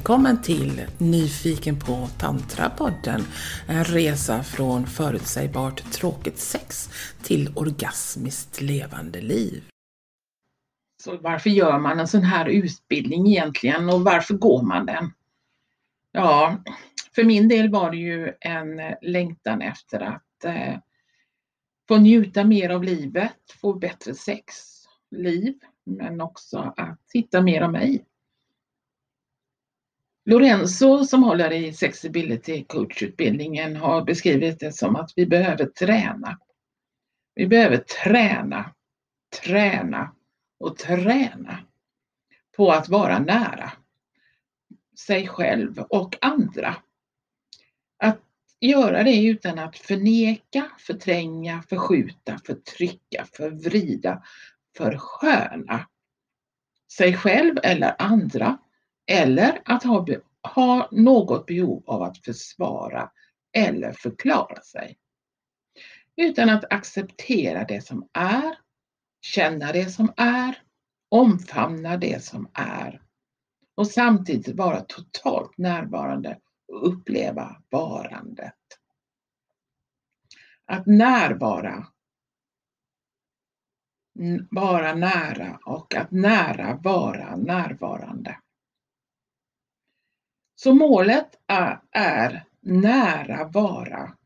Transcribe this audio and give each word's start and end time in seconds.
Välkommen 0.00 0.42
till 0.42 0.86
Nyfiken 0.98 1.78
på 1.78 2.08
tantrapodden. 2.18 3.20
En 3.68 3.84
resa 3.84 4.42
från 4.42 4.86
förutsägbart 4.86 5.92
tråkigt 5.92 6.38
sex 6.38 6.88
till 7.22 7.52
orgasmiskt 7.56 8.60
levande 8.60 9.20
liv. 9.20 9.64
Så 11.02 11.16
varför 11.16 11.50
gör 11.50 11.78
man 11.78 12.00
en 12.00 12.08
sån 12.08 12.22
här 12.22 12.46
utbildning 12.46 13.28
egentligen 13.28 13.90
och 13.90 14.00
varför 14.00 14.34
går 14.34 14.62
man 14.62 14.86
den? 14.86 15.12
Ja, 16.12 16.56
för 17.14 17.24
min 17.24 17.48
del 17.48 17.70
var 17.70 17.90
det 17.90 17.96
ju 17.96 18.32
en 18.40 18.80
längtan 19.02 19.62
efter 19.62 20.00
att 20.00 20.44
eh, 20.44 20.78
få 21.88 21.96
njuta 21.96 22.44
mer 22.44 22.70
av 22.70 22.84
livet, 22.84 23.36
få 23.60 23.74
bättre 23.74 24.14
sexliv, 24.14 25.54
men 25.86 26.20
också 26.20 26.74
att 26.76 27.00
hitta 27.12 27.40
mer 27.40 27.62
av 27.62 27.72
mig. 27.72 28.06
Lorenzo 30.30 31.04
som 31.04 31.22
håller 31.22 31.52
i 31.52 31.72
Sexability 31.72 32.64
coachutbildningen 32.64 33.76
har 33.76 34.02
beskrivit 34.02 34.60
det 34.60 34.72
som 34.72 34.96
att 34.96 35.12
vi 35.16 35.26
behöver 35.26 35.66
träna. 35.66 36.38
Vi 37.34 37.46
behöver 37.46 37.76
träna, 37.76 38.74
träna 39.42 40.14
och 40.60 40.76
träna 40.76 41.58
på 42.56 42.70
att 42.70 42.88
vara 42.88 43.18
nära 43.18 43.72
sig 44.98 45.28
själv 45.28 45.78
och 45.78 46.16
andra. 46.20 46.76
Att 47.96 48.20
göra 48.60 49.02
det 49.02 49.24
utan 49.24 49.58
att 49.58 49.76
förneka, 49.76 50.70
förtränga, 50.78 51.62
förskjuta, 51.68 52.38
förtrycka, 52.46 53.26
förvrida, 53.32 54.22
försköna 54.76 55.86
sig 56.92 57.16
själv 57.16 57.56
eller 57.62 57.94
andra 57.98 58.58
eller 59.10 59.62
att 59.64 59.84
ha, 59.84 60.06
ha 60.54 60.88
något 60.92 61.46
behov 61.46 61.82
av 61.86 62.02
att 62.02 62.18
försvara 62.18 63.10
eller 63.52 63.92
förklara 63.92 64.60
sig. 64.60 64.98
Utan 66.16 66.50
att 66.50 66.72
acceptera 66.72 67.64
det 67.64 67.80
som 67.80 68.08
är, 68.12 68.58
känna 69.20 69.72
det 69.72 69.90
som 69.90 70.12
är, 70.16 70.62
omfamna 71.08 71.96
det 71.96 72.24
som 72.24 72.50
är 72.54 73.02
och 73.74 73.86
samtidigt 73.86 74.56
vara 74.56 74.80
totalt 74.80 75.58
närvarande 75.58 76.38
och 76.68 76.88
uppleva 76.88 77.62
varandet. 77.70 78.54
Att 80.64 80.86
närvara, 80.86 81.86
vara 84.50 84.94
nära 84.94 85.58
och 85.64 85.94
att 85.94 86.10
nära 86.10 86.76
vara 86.82 87.36
närvarande. 87.36 88.36
Så 90.62 90.74
målet 90.74 91.40
är, 91.46 91.80
är 91.90 92.44
nära 92.60 93.48
vara. 93.48 94.16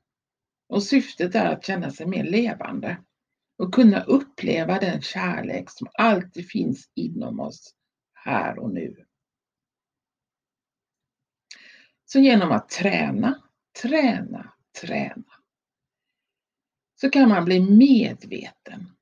Och 0.68 0.82
syftet 0.82 1.34
är 1.34 1.52
att 1.52 1.64
känna 1.64 1.90
sig 1.90 2.06
mer 2.06 2.24
levande. 2.24 2.96
Och 3.58 3.74
kunna 3.74 4.02
uppleva 4.02 4.78
den 4.78 5.02
kärlek 5.02 5.70
som 5.70 5.88
alltid 5.94 6.50
finns 6.50 6.90
inom 6.94 7.40
oss 7.40 7.74
här 8.12 8.58
och 8.58 8.74
nu. 8.74 9.04
Så 12.04 12.18
genom 12.18 12.52
att 12.52 12.68
träna, 12.68 13.42
träna, 13.82 14.52
träna 14.80 15.34
så 17.00 17.10
kan 17.10 17.28
man 17.28 17.44
bli 17.44 17.60
medveten 17.60 18.92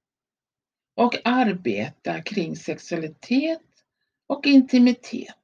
och 0.96 1.16
arbeta 1.24 2.22
kring 2.22 2.56
sexualitet 2.56 3.84
och 4.26 4.46
intimitet 4.46 5.41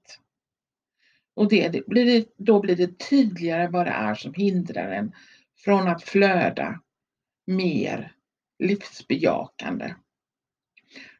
och 1.38 1.48
det, 1.48 1.86
blir 1.86 2.04
det, 2.04 2.28
då 2.36 2.60
blir 2.60 2.76
det 2.76 2.98
tydligare 2.98 3.68
vad 3.68 3.86
det 3.86 3.90
är 3.90 4.14
som 4.14 4.34
hindrar 4.34 4.90
en 4.92 5.12
från 5.56 5.88
att 5.88 6.02
flöda 6.02 6.80
mer 7.46 8.12
livsbejakande. 8.58 9.94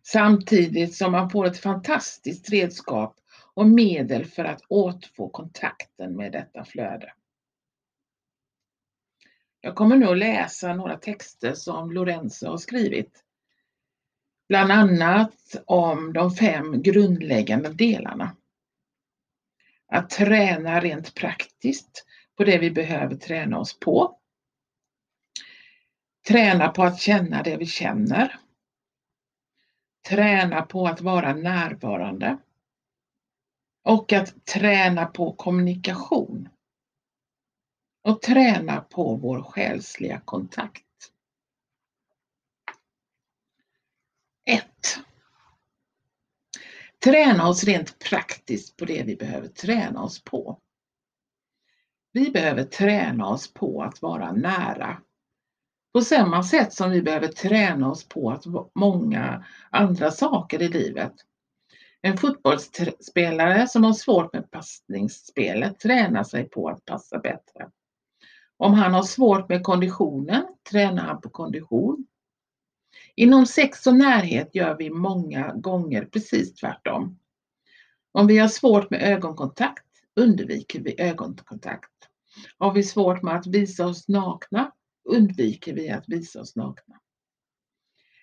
Samtidigt 0.02 0.94
som 0.94 1.12
man 1.12 1.30
får 1.30 1.46
ett 1.46 1.58
fantastiskt 1.58 2.50
redskap 2.50 3.16
och 3.54 3.66
medel 3.66 4.24
för 4.24 4.44
att 4.44 4.62
återfå 4.68 5.28
kontakten 5.28 6.16
med 6.16 6.32
detta 6.32 6.64
flöde. 6.64 7.12
Jag 9.60 9.74
kommer 9.74 9.96
nu 9.96 10.06
att 10.06 10.18
läsa 10.18 10.74
några 10.74 10.96
texter 10.96 11.54
som 11.54 11.90
Lorenzo 11.92 12.46
har 12.46 12.58
skrivit. 12.58 13.24
Bland 14.48 14.72
annat 14.72 15.62
om 15.66 16.12
de 16.12 16.30
fem 16.30 16.82
grundläggande 16.82 17.68
delarna. 17.68 18.36
Att 19.88 20.10
träna 20.10 20.80
rent 20.80 21.14
praktiskt 21.14 22.06
på 22.36 22.44
det 22.44 22.58
vi 22.58 22.70
behöver 22.70 23.16
träna 23.16 23.58
oss 23.58 23.80
på. 23.80 24.18
Träna 26.28 26.68
på 26.68 26.82
att 26.82 27.00
känna 27.00 27.42
det 27.42 27.56
vi 27.56 27.66
känner. 27.66 28.40
Träna 30.08 30.62
på 30.62 30.86
att 30.86 31.00
vara 31.00 31.34
närvarande. 31.34 32.38
Och 33.84 34.12
att 34.12 34.44
träna 34.44 35.06
på 35.06 35.32
kommunikation. 35.32 36.48
Och 38.02 38.22
träna 38.22 38.80
på 38.80 39.16
vår 39.16 39.42
själsliga 39.42 40.20
kontakt. 40.20 40.84
1. 44.44 44.64
Träna 47.04 47.48
oss 47.48 47.64
rent 47.64 47.98
praktiskt 47.98 48.76
på 48.76 48.84
det 48.84 49.02
vi 49.02 49.16
behöver 49.16 49.48
träna 49.48 50.02
oss 50.02 50.24
på. 50.24 50.58
Vi 52.12 52.30
behöver 52.30 52.64
träna 52.64 53.28
oss 53.28 53.54
på 53.54 53.82
att 53.82 54.02
vara 54.02 54.32
nära. 54.32 55.02
På 55.92 56.00
samma 56.00 56.42
sätt 56.42 56.72
som 56.72 56.90
vi 56.90 57.02
behöver 57.02 57.28
träna 57.28 57.90
oss 57.90 58.08
på 58.08 58.30
att 58.30 58.44
många 58.74 59.44
andra 59.70 60.10
saker 60.10 60.62
i 60.62 60.68
livet. 60.68 61.12
En 62.02 62.16
fotbollsspelare 62.16 63.68
som 63.68 63.84
har 63.84 63.92
svårt 63.92 64.32
med 64.32 64.50
passningsspelet 64.50 65.80
tränar 65.80 66.24
sig 66.24 66.48
på 66.48 66.68
att 66.68 66.84
passa 66.84 67.18
bättre. 67.18 67.70
Om 68.56 68.74
han 68.74 68.94
har 68.94 69.02
svårt 69.02 69.48
med 69.48 69.62
konditionen 69.62 70.46
tränar 70.70 71.04
han 71.04 71.20
på 71.20 71.30
kondition. 71.30 72.06
Inom 73.18 73.46
sex 73.46 73.86
och 73.86 73.96
närhet 73.96 74.54
gör 74.54 74.76
vi 74.78 74.90
många 74.90 75.52
gånger 75.54 76.04
precis 76.04 76.54
tvärtom. 76.54 77.18
Om 78.12 78.26
vi 78.26 78.38
har 78.38 78.48
svårt 78.48 78.90
med 78.90 79.02
ögonkontakt 79.02 79.86
undviker 80.16 80.80
vi 80.80 81.00
ögonkontakt. 81.00 81.92
Har 82.58 82.72
vi 82.72 82.82
svårt 82.82 83.22
med 83.22 83.36
att 83.36 83.46
visa 83.46 83.86
oss 83.86 84.08
nakna 84.08 84.72
undviker 85.08 85.74
vi 85.74 85.90
att 85.90 86.08
visa 86.08 86.40
oss 86.40 86.56
nakna. 86.56 87.00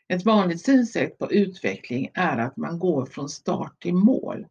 Ett 0.08 0.26
vanligt 0.26 0.62
synsätt 0.66 1.18
på 1.18 1.32
utveckling 1.32 2.10
är 2.14 2.38
att 2.38 2.58
man 2.58 2.80
går 2.80 3.06
från 3.06 3.30
start 3.30 3.82
till 3.82 3.94
mål. 3.94 4.48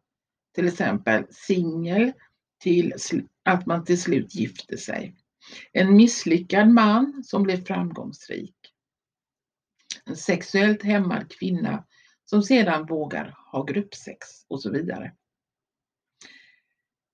Till 0.55 0.67
exempel 0.67 1.23
singel 1.29 2.11
till 2.59 2.93
att 3.45 3.65
man 3.65 3.85
till 3.85 4.01
slut 4.01 4.35
gifter 4.35 4.77
sig. 4.77 5.15
En 5.71 5.95
misslyckad 5.95 6.69
man 6.69 7.23
som 7.23 7.43
blir 7.43 7.57
framgångsrik 7.57 8.54
en 10.05 10.15
sexuellt 10.15 10.83
hämmad 10.83 11.31
kvinna 11.31 11.83
som 12.25 12.43
sedan 12.43 12.85
vågar 12.85 13.35
ha 13.51 13.63
gruppsex 13.63 14.27
och 14.47 14.61
så 14.61 14.71
vidare. 14.71 15.13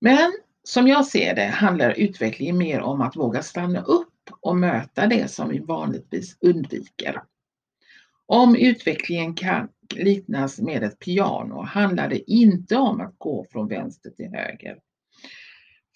Men 0.02 0.32
som 0.64 0.88
jag 0.88 1.06
ser 1.06 1.36
det 1.36 1.46
handlar 1.46 2.00
utvecklingen 2.00 2.58
mer 2.58 2.82
om 2.82 3.02
att 3.02 3.16
våga 3.16 3.44
stanna 3.44 3.82
upp 3.82 4.08
och 4.40 4.58
möta 4.58 5.08
det 5.08 5.32
som 5.32 5.50
vi 5.50 5.60
vanligtvis 5.60 6.38
undviker. 6.42 7.24
Om 8.26 8.56
utvecklingen 8.56 9.36
kan 9.36 9.70
liknas 9.96 10.60
med 10.60 10.84
ett 10.84 11.00
piano 11.00 11.62
handlar 11.62 12.10
det 12.10 12.32
inte 12.32 12.78
om 12.78 13.02
att 13.02 13.16
gå 13.18 13.46
från 13.52 13.68
vänster 13.68 14.10
till 14.10 14.30
höger, 14.30 14.80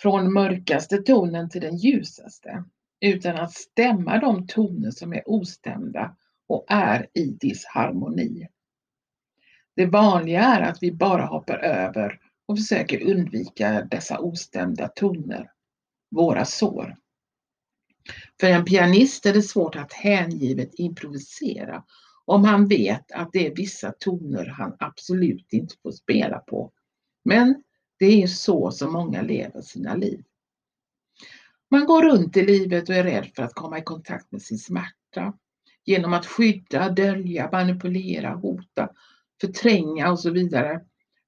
från 0.02 0.34
mörkaste 0.34 0.98
tonen 0.98 1.50
till 1.50 1.62
den 1.62 1.78
ljusaste, 1.78 2.64
utan 3.00 3.36
att 3.36 3.54
stämma 3.54 4.20
de 4.20 4.48
toner 4.48 4.92
som 4.92 5.14
är 5.14 5.30
ostämda 5.30 6.16
och 6.48 6.66
är 6.68 7.08
i 7.14 7.26
disharmoni. 7.26 8.48
Det 9.76 9.86
vanliga 9.86 10.44
är 10.44 10.62
att 10.62 10.84
vi 10.84 10.92
bara 10.92 11.26
hoppar 11.26 11.58
över 11.58 12.20
och 12.46 12.58
försöker 12.58 13.04
undvika 13.04 13.82
dessa 13.92 14.20
ostämda 14.20 14.88
toner, 14.88 15.52
våra 16.12 16.46
sår. 16.46 16.96
För 18.40 18.48
en 18.48 18.66
pianist 18.66 19.26
är 19.26 19.34
det 19.34 19.42
svårt 19.42 19.76
att 19.76 19.94
hängivet 19.94 20.70
improvisera 20.74 21.84
om 22.26 22.44
han 22.44 22.68
vet 22.68 23.12
att 23.12 23.30
det 23.34 23.48
är 23.48 23.56
vissa 23.56 23.94
toner 24.00 24.46
han 24.46 24.76
absolut 24.80 25.54
inte 25.54 25.76
får 25.84 25.92
spela 25.92 26.40
på. 26.40 26.72
Men 27.26 27.64
det 28.00 28.24
är 28.24 28.28
så 28.28 28.72
som 28.72 28.94
många 28.94 29.22
lever 29.22 29.62
sina 29.62 29.96
liv. 29.96 30.24
Man 31.72 31.86
går 31.86 32.04
runt 32.04 32.38
i 32.38 32.46
livet 32.46 32.90
och 32.90 32.96
är 32.96 33.04
rädd 33.04 33.32
för 33.36 33.44
att 33.44 33.54
komma 33.54 33.80
i 33.80 33.82
kontakt 33.82 34.32
med 34.32 34.42
sin 34.42 34.60
smärta, 34.60 35.34
genom 35.86 36.14
att 36.14 36.26
skydda, 36.26 36.90
dölja, 36.90 37.50
manipulera, 37.52 38.36
hota, 38.36 38.90
förtränga 39.42 40.12
och 40.12 40.20
så 40.20 40.32
vidare 40.32 40.82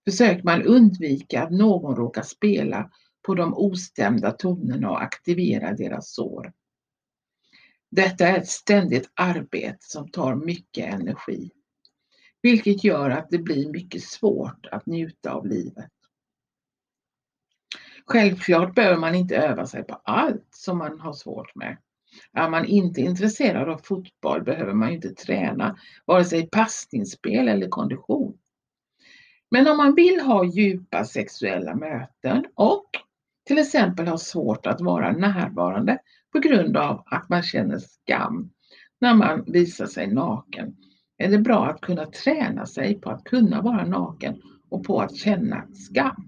försöker 0.06 0.44
man 0.44 0.64
undvika 0.64 1.44
att 1.44 1.52
någon 1.52 1.96
råkar 1.96 2.22
spela 2.22 2.92
på 3.26 3.36
de 3.36 3.54
ostämda 3.54 4.32
tonerna 4.32 4.90
och 4.90 5.02
aktivera 5.02 5.74
deras 5.74 6.14
sår. 6.14 6.54
Detta 7.92 8.28
är 8.28 8.38
ett 8.38 8.48
ständigt 8.48 9.12
arbete 9.14 9.78
som 9.80 10.12
tar 10.12 10.36
mycket 10.36 10.94
energi, 10.94 11.52
vilket 12.42 12.84
gör 12.84 13.10
att 13.10 13.30
det 13.30 13.38
blir 13.38 13.70
mycket 13.70 14.04
svårt 14.04 14.66
att 14.72 14.86
njuta 14.86 15.32
av 15.32 15.48
livet. 15.48 15.92
Självklart 18.06 18.76
behöver 18.76 18.98
man 18.98 19.16
inte 19.16 19.38
öva 19.38 19.68
sig 19.68 19.84
på 19.84 20.02
allt 20.04 20.48
som 20.52 20.78
man 20.78 21.00
har 21.00 21.14
svårt 21.14 21.56
med. 21.56 21.78
Är 22.34 22.50
man 22.50 22.66
inte 22.66 23.02
intresserad 23.02 23.70
av 23.70 23.78
fotboll 23.84 24.44
behöver 24.44 24.74
man 24.74 24.92
inte 24.92 25.10
träna 25.10 25.78
vare 26.06 26.26
sig 26.26 26.50
passningsspel 26.50 27.48
eller 27.48 27.68
kondition. 27.68 28.38
Men 29.52 29.68
om 29.68 29.78
man 29.78 29.96
vill 29.96 30.22
ha 30.22 30.46
djupa 30.46 31.06
sexuella 31.06 31.76
möten 31.76 32.46
och 32.56 32.90
till 33.48 33.58
exempel 33.58 34.08
har 34.08 34.18
svårt 34.18 34.66
att 34.66 34.82
vara 34.82 35.12
närvarande 35.12 36.00
på 36.32 36.40
grund 36.40 36.78
av 36.78 37.04
att 37.06 37.30
man 37.30 37.44
känner 37.44 37.80
skam 37.80 38.52
när 39.00 39.14
man 39.14 39.44
visar 39.48 39.86
sig 39.86 40.08
naken 40.08 40.76
är 41.18 41.30
det 41.30 41.40
bra 41.40 41.66
att 41.66 41.82
kunna 41.82 42.06
träna 42.06 42.66
sig 42.66 43.02
på 43.02 43.10
att 43.10 43.24
kunna 43.24 43.62
vara 43.62 43.86
naken 43.86 44.42
och 44.70 44.84
på 44.84 45.02
att 45.02 45.16
känna 45.16 45.68
skam. 45.74 46.24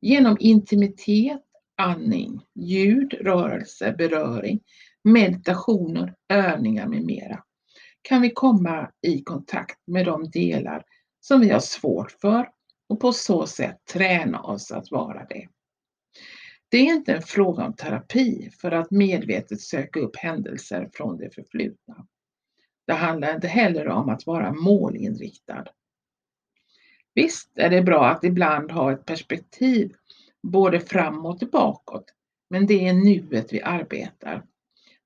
Genom 0.00 0.36
intimitet, 0.40 1.42
andning, 1.76 2.40
ljud, 2.54 3.14
rörelse, 3.14 3.94
beröring, 3.98 4.60
meditationer, 5.04 6.14
övningar 6.28 6.86
med 6.86 7.04
mera 7.04 7.44
kan 8.02 8.22
vi 8.22 8.30
komma 8.30 8.90
i 9.02 9.22
kontakt 9.22 9.78
med 9.86 10.06
de 10.06 10.30
delar 10.30 10.84
som 11.20 11.40
vi 11.40 11.50
har 11.50 11.60
svårt 11.60 12.10
för 12.10 12.50
och 12.88 13.00
på 13.00 13.12
så 13.12 13.46
sätt 13.46 13.76
träna 13.92 14.42
oss 14.42 14.72
att 14.72 14.90
vara 14.90 15.24
det. 15.24 15.48
Det 16.68 16.78
är 16.78 16.94
inte 16.94 17.14
en 17.14 17.22
fråga 17.22 17.64
om 17.64 17.74
terapi 17.74 18.50
för 18.60 18.70
att 18.70 18.90
medvetet 18.90 19.60
söka 19.60 20.00
upp 20.00 20.16
händelser 20.16 20.90
från 20.92 21.18
det 21.18 21.34
förflutna. 21.34 22.06
Det 22.86 22.92
handlar 22.92 23.34
inte 23.34 23.48
heller 23.48 23.88
om 23.88 24.08
att 24.08 24.26
vara 24.26 24.52
målinriktad. 24.52 25.64
Visst 27.14 27.50
är 27.54 27.70
det 27.70 27.82
bra 27.82 28.06
att 28.06 28.24
ibland 28.24 28.70
ha 28.70 28.92
ett 28.92 29.04
perspektiv 29.04 29.94
både 30.42 30.80
framåt 30.80 31.42
och 31.42 31.50
bakåt, 31.50 32.04
men 32.50 32.66
det 32.66 32.88
är 32.88 32.92
nuet 32.92 33.52
vi 33.52 33.62
arbetar. 33.62 34.46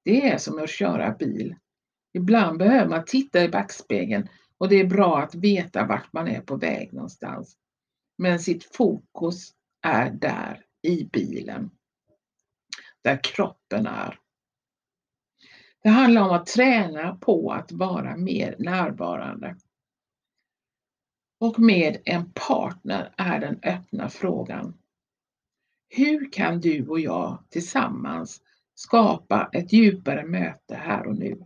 Det 0.04 0.30
är 0.30 0.38
som 0.38 0.58
att 0.58 0.70
köra 0.70 1.12
bil. 1.12 1.54
Ibland 2.12 2.58
behöver 2.58 2.88
man 2.88 3.04
titta 3.04 3.44
i 3.44 3.48
backspegeln 3.48 4.28
och 4.58 4.68
det 4.68 4.80
är 4.80 4.86
bra 4.86 5.18
att 5.18 5.34
veta 5.34 5.86
vart 5.86 6.12
man 6.12 6.28
är 6.28 6.40
på 6.40 6.56
väg 6.56 6.92
någonstans. 6.92 7.56
Men 8.18 8.40
sitt 8.40 8.76
fokus 8.76 9.52
är 9.82 10.10
där 10.10 10.64
i 10.82 11.04
bilen. 11.04 11.70
Där 13.02 13.20
kroppen 13.22 13.86
är. 13.86 14.18
Det 15.82 15.88
handlar 15.88 16.22
om 16.22 16.30
att 16.30 16.46
träna 16.46 17.16
på 17.16 17.52
att 17.52 17.72
vara 17.72 18.16
mer 18.16 18.56
närvarande. 18.58 19.56
Och 21.40 21.58
med 21.58 21.96
en 22.04 22.32
partner 22.32 23.14
är 23.16 23.40
den 23.40 23.58
öppna 23.62 24.08
frågan. 24.08 24.78
Hur 25.88 26.32
kan 26.32 26.60
du 26.60 26.88
och 26.88 27.00
jag 27.00 27.44
tillsammans 27.48 28.42
skapa 28.74 29.50
ett 29.52 29.72
djupare 29.72 30.26
möte 30.26 30.74
här 30.74 31.06
och 31.06 31.16
nu? 31.16 31.44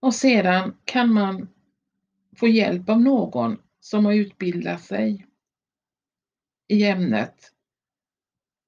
Och 0.00 0.14
sedan 0.14 0.76
kan 0.84 1.12
man 1.12 1.48
få 2.36 2.48
hjälp 2.48 2.88
av 2.88 3.00
någon 3.00 3.58
som 3.80 4.04
har 4.04 4.12
utbildat 4.12 4.82
sig 4.82 5.26
i 6.68 6.86
ämnet 6.86 7.52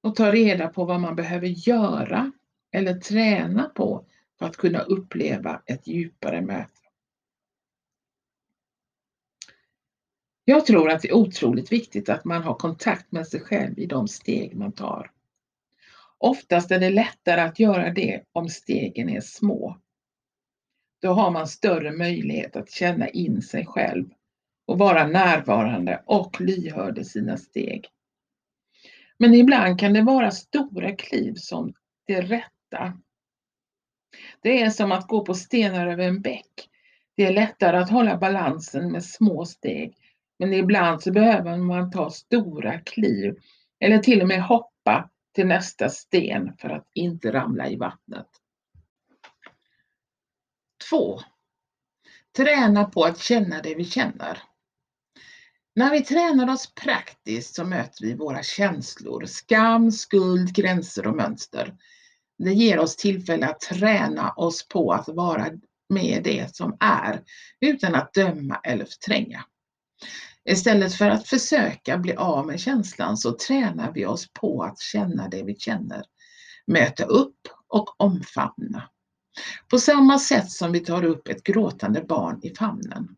och 0.02 0.16
ta 0.16 0.32
reda 0.32 0.68
på 0.68 0.84
vad 0.84 1.00
man 1.00 1.16
behöver 1.16 1.46
göra 1.46 2.32
eller 2.70 3.00
träna 3.00 3.68
på 3.68 4.06
för 4.38 4.46
att 4.46 4.56
kunna 4.56 4.80
uppleva 4.80 5.62
ett 5.66 5.86
djupare 5.86 6.42
möte. 6.42 6.85
Jag 10.48 10.66
tror 10.66 10.90
att 10.90 11.02
det 11.02 11.08
är 11.08 11.14
otroligt 11.14 11.72
viktigt 11.72 12.08
att 12.08 12.25
man 12.25 12.43
har 12.43 12.54
kontakt 12.54 13.12
med 13.12 13.26
sig 13.26 13.40
själv 13.40 13.78
i 13.78 13.87
de 13.87 14.08
steg 14.08 14.56
man 14.56 14.72
tar. 14.72 15.10
Oftast 16.19 16.70
är 16.70 16.81
det 16.81 16.90
lättare 16.90 17.40
att 17.40 17.58
göra 17.58 17.93
det 17.93 18.22
om 18.32 18.48
stegen 18.48 19.08
är 19.08 19.20
små. 19.20 19.76
Då 21.02 21.12
har 21.12 21.31
man 21.31 21.48
större 21.48 21.93
möjlighet 21.93 22.56
att 22.56 22.70
känna 22.70 23.08
in 23.08 23.43
sig 23.43 23.66
själv 23.66 24.08
och 24.66 24.78
vara 24.78 25.06
närvarande 25.06 26.02
och 26.06 26.40
lyhörd 26.40 26.99
i 26.99 27.04
sina 27.04 27.37
steg. 27.37 27.88
Men 29.19 29.34
ibland 29.34 29.81
kan 29.81 29.92
det 29.92 30.02
vara 30.02 30.31
stora 30.31 30.96
kliv 30.96 31.34
som 31.34 31.72
det 32.06 32.20
rätta. 32.20 32.99
Det 34.40 34.62
är 34.62 34.70
som 34.70 34.92
att 34.92 35.08
gå 35.08 35.25
på 35.25 35.34
stenar 35.34 35.87
över 35.87 36.04
en 36.04 36.20
bäck. 36.20 36.69
Det 37.16 37.25
är 37.25 37.32
lättare 37.32 37.76
att 37.76 37.90
hålla 37.90 38.16
balansen 38.16 38.92
med 38.92 39.04
små 39.04 39.44
steg, 39.44 39.96
men 40.38 40.52
ibland 40.54 41.02
så 41.02 41.12
behöver 41.12 41.56
man 41.56 41.90
ta 41.90 42.10
stora 42.10 42.80
kliv 42.80 43.36
eller 43.80 43.98
till 43.98 44.22
och 44.22 44.28
med 44.28 44.42
hoppa 44.42 45.10
till 45.34 45.46
nästa 45.46 45.88
sten 45.88 46.56
för 46.58 46.68
att 46.68 46.90
inte 46.94 47.32
ramla 47.32 47.68
i 47.68 47.76
vattnet. 47.76 48.26
2. 50.90 51.20
Träna 52.36 52.84
på 52.84 53.04
att 53.04 53.18
känna 53.18 53.62
det 53.62 53.74
vi 53.74 53.84
känner. 53.84 54.42
När 55.74 55.90
vi 55.90 56.04
tränar 56.04 56.52
oss 56.52 56.74
praktiskt 56.74 57.54
så 57.54 57.64
möter 57.64 58.04
vi 58.04 58.14
våra 58.14 58.42
känslor, 58.42 59.24
skam, 59.26 59.92
skuld, 59.92 60.54
gränser 60.54 61.06
och 61.06 61.16
mönster. 61.16 61.74
Det 62.38 62.52
ger 62.52 62.78
oss 62.78 62.96
tillfälle 62.96 63.46
att 63.46 63.60
träna 63.60 64.32
oss 64.32 64.68
på 64.68 64.92
att 64.92 65.08
vara 65.08 65.50
med 65.88 66.22
det 66.24 66.56
som 66.56 66.76
är 66.80 67.22
utan 67.60 67.94
att 67.94 68.14
döma 68.14 68.60
eller 68.64 68.84
förtränga. 68.84 69.44
Istället 70.48 70.94
för 70.94 71.10
att 71.10 71.28
försöka 71.28 71.98
bli 71.98 72.14
av 72.14 72.46
med 72.46 72.60
känslan 72.60 73.16
så 73.16 73.32
tränar 73.32 73.92
vi 73.92 74.06
oss 74.06 74.32
på 74.32 74.62
att 74.62 74.80
känna 74.80 75.28
det 75.28 75.42
vi 75.42 75.54
känner, 75.54 76.04
möta 76.66 77.04
upp 77.04 77.49
och 77.68 78.00
omfamna. 78.00 78.90
På 79.70 79.78
samma 79.78 80.18
sätt 80.18 80.50
som 80.50 80.73
vi 80.73 80.80
tar 80.80 81.04
upp 81.04 81.28
ett 81.28 81.42
gråtande 81.42 82.02
barn 82.02 82.40
i 82.42 82.54
famnen. 82.54 83.16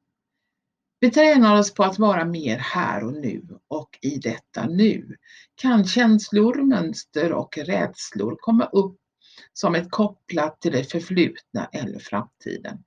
Vi 1.01 1.11
tränar 1.11 1.59
oss 1.59 1.75
på 1.75 1.85
att 1.85 1.99
vara 1.99 2.25
mer 2.25 2.59
här 2.59 3.05
och 3.05 3.13
nu 3.13 3.49
och 3.69 3.99
i 4.03 4.19
detta 4.19 4.67
nu 4.67 5.17
kan 5.55 5.85
känslor, 5.85 6.63
mönster 6.63 7.33
och 7.33 7.59
rädslor 7.59 8.37
komma 8.41 8.65
upp 8.65 9.01
som 9.53 9.75
ett 9.75 9.91
kopplat 9.91 10.61
till 10.61 10.73
det 10.73 10.85
förflutna 10.85 11.69
eller 11.73 11.99
framtiden. 11.99 12.85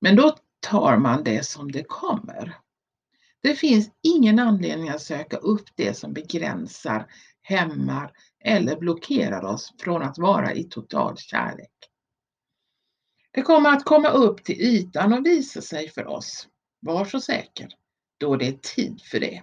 Men 0.00 0.16
då 0.16 0.36
tar 0.60 0.96
man 0.96 1.24
det 1.24 1.46
som 1.46 1.72
det 1.72 1.84
kommer. 1.88 2.58
Det 3.42 3.54
finns 3.54 3.90
ingen 4.02 4.38
anledning 4.38 4.88
att 4.88 5.02
söka 5.02 5.36
upp 5.36 5.66
det 5.74 5.94
som 5.94 6.12
begränsar, 6.12 7.06
hämmar 7.42 8.12
eller 8.44 8.76
blockerar 8.76 9.44
oss 9.44 9.74
från 9.78 10.02
att 10.02 10.18
vara 10.18 10.54
i 10.54 10.64
total 10.64 11.16
kärlek. 11.18 11.70
Det 13.30 13.42
kommer 13.42 13.70
att 13.70 13.84
komma 13.84 14.08
upp 14.08 14.44
till 14.44 14.60
ytan 14.60 15.12
och 15.12 15.26
visa 15.26 15.60
sig 15.60 15.88
för 15.88 16.06
oss. 16.06 16.48
Var 16.80 17.04
så 17.04 17.20
säker, 17.20 17.68
då 18.18 18.36
det 18.36 18.46
är 18.46 18.58
tid 18.76 19.02
för 19.02 19.20
det. 19.20 19.42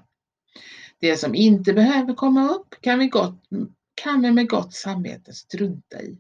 Det 1.00 1.18
som 1.18 1.36
inte 1.36 1.74
behöver 1.74 2.14
komma 2.14 2.50
upp 2.50 2.76
kan 2.82 3.00
vi, 3.00 3.08
gott, 3.08 3.44
kan 4.04 4.22
vi 4.22 4.32
med 4.32 4.50
gott 4.50 4.74
samvete 4.74 5.34
strunta 5.34 6.02
i. 6.02 6.18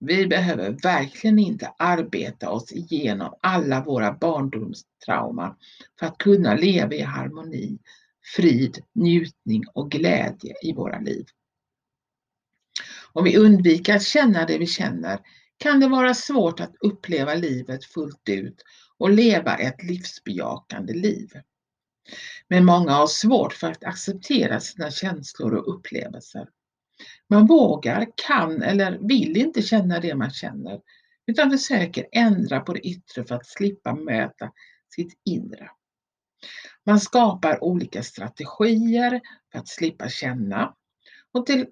Vi 0.00 0.26
behöver 0.26 0.70
verkligen 0.82 1.38
inte 1.38 1.72
arbeta 1.78 2.50
oss 2.50 2.72
igenom 2.72 3.34
alla 3.40 3.84
våra 3.84 4.12
barndomstrauman 4.12 5.56
för 5.98 6.06
att 6.06 6.18
kunna 6.18 6.54
leva 6.54 6.94
i 6.94 7.02
harmoni, 7.02 7.78
frid, 8.36 8.78
njutning 8.92 9.64
och 9.74 9.90
glädje 9.90 10.54
i 10.62 10.72
våra 10.72 11.00
liv. 11.00 11.26
Om 13.12 13.24
vi 13.24 13.36
undviker 13.36 13.96
att 13.96 14.02
känna 14.02 14.46
det 14.46 14.58
vi 14.58 14.66
känner 14.66 15.20
kan 15.58 15.80
det 15.80 15.88
vara 15.88 16.14
svårt 16.14 16.60
att 16.60 16.74
uppleva 16.80 17.34
livet 17.34 17.84
fullt 17.84 18.28
ut 18.28 18.62
och 18.98 19.10
leva 19.10 19.56
ett 19.56 19.82
livsbejakande 19.82 20.92
liv. 20.92 21.30
Men 22.48 22.64
många 22.64 22.92
har 22.92 23.06
svårt 23.06 23.52
för 23.52 23.70
att 23.70 23.84
acceptera 23.84 24.60
sina 24.60 24.90
känslor 24.90 25.54
och 25.54 25.74
upplevelser. 25.74 26.48
Man 27.30 27.46
vågar, 27.46 28.06
kan 28.26 28.62
eller 28.62 28.98
vill 29.08 29.36
inte 29.36 29.62
känna 29.62 30.00
det 30.00 30.14
man 30.14 30.30
känner 30.30 30.80
utan 31.26 31.50
försöker 31.50 32.06
ändra 32.12 32.60
på 32.60 32.72
det 32.72 32.80
yttre 32.80 33.24
för 33.24 33.34
att 33.34 33.46
slippa 33.46 33.94
möta 33.94 34.52
sitt 34.94 35.20
inre. 35.24 35.70
Man 36.86 37.00
skapar 37.00 37.64
olika 37.64 38.02
strategier 38.02 39.20
för 39.52 39.58
att 39.58 39.68
slippa 39.68 40.08
känna. 40.08 40.74
Och 41.32 41.46
till 41.46 41.66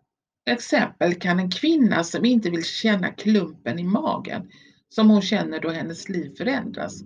exempel 0.51 1.15
kan 1.15 1.39
en 1.39 1.51
kvinna 1.51 2.05
som 2.05 2.25
inte 2.25 2.51
vill 2.51 2.65
känna 2.65 3.13
klumpen 3.13 3.79
i 3.79 3.85
magen 3.85 4.51
som 4.89 5.11
hon 5.11 5.23
känner 5.23 5.61
då 5.61 5.71
hennes 5.71 6.09
liv 6.09 6.35
förändras 6.37 7.03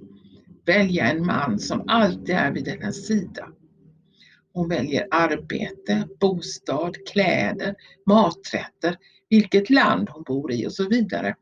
välja 0.67 1.11
en 1.11 1.27
man 1.27 1.59
som 1.59 1.85
alltid 1.89 2.35
är 2.35 2.53
vid 2.53 2.69
hennes 2.69 3.07
sida. 3.07 3.49
Hon 4.59 4.69
väljer 4.69 5.09
arbete, 5.11 6.09
bostad, 6.21 6.97
kläder, 7.07 7.75
maträtter, 8.07 8.97
vilket 9.29 9.71
land 9.71 10.09
hon 10.09 10.23
bor 10.23 10.53
i 10.53 10.67
och 10.67 10.73
så 10.73 10.89
vidare 10.89 11.35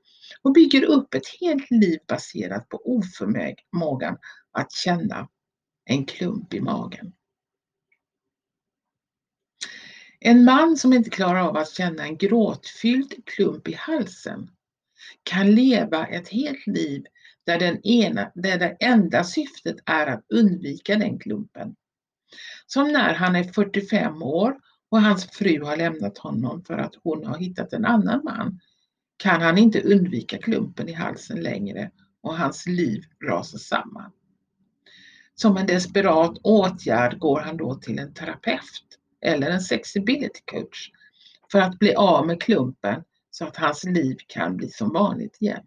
och 0.43 0.53
bygger 0.53 0.85
upp 0.85 1.15
ett 1.15 1.27
helt 1.41 1.71
liv 1.71 1.99
baserat 2.09 2.69
på 2.69 2.81
oförmågan 2.85 4.19
att 4.53 4.73
känna 4.73 5.29
en 5.85 6.05
klump 6.05 6.55
i 6.55 6.61
magen. 6.61 7.13
En 10.21 10.45
man 10.45 10.77
som 10.77 10.93
inte 10.93 11.11
klarar 11.11 11.41
av 11.41 11.57
att 11.57 11.71
känna 11.71 12.03
en 12.03 12.17
gråtfylld 12.17 13.15
klump 13.27 13.69
i 13.69 13.75
halsen 13.75 14.51
kan 15.23 15.55
leva 15.55 16.07
ett 16.07 16.29
helt 16.29 16.67
liv 16.67 17.05
där, 17.47 17.59
den 17.59 17.87
ena, 17.87 18.33
där 18.35 18.59
det 18.59 18.77
enda 18.81 19.25
syftet 19.25 19.77
är 19.87 20.07
att 20.07 20.25
undvika 20.29 20.97
den 20.97 21.19
klumpen. 21.19 21.77
Som 22.67 22.93
när 22.93 23.15
han 23.15 23.37
är 23.37 23.45
45 23.45 24.23
år 24.23 24.57
och 24.91 25.03
hans 25.03 25.27
fru 25.27 25.65
har 25.65 25.77
lämnat 25.77 26.19
honom 26.19 26.65
för 26.65 26.79
att 26.79 26.95
hon 27.03 27.27
har 27.27 27.39
hittat 27.39 27.73
en 27.73 27.85
annan 27.85 28.21
man 28.25 28.61
kan 29.17 29.43
han 29.43 29.59
inte 29.59 29.81
undvika 29.81 30.39
klumpen 30.39 30.89
i 30.89 30.93
halsen 30.93 31.43
längre 31.43 31.91
och 32.23 32.39
hans 32.39 32.67
liv 32.67 33.05
rasar 33.25 33.59
samman. 33.59 34.11
Som 35.35 35.57
en 35.57 35.67
desperat 35.67 36.39
åtgärd 36.43 37.19
går 37.19 37.41
han 37.41 37.57
då 37.57 37.75
till 37.75 37.99
en 37.99 38.15
terapeut 38.15 38.99
eller 39.21 39.51
en 39.51 39.61
sexability 39.61 40.41
coach 40.45 40.91
för 41.53 41.59
att 41.59 41.79
bli 41.79 41.95
av 41.95 42.27
med 42.27 42.43
klumpen 42.43 43.03
så 43.31 43.45
att 43.45 43.57
hans 43.57 43.85
liv 43.85 44.17
kan 44.27 44.57
bli 44.57 44.69
som 44.69 44.93
vanligt 44.93 45.37
igen. 45.41 45.65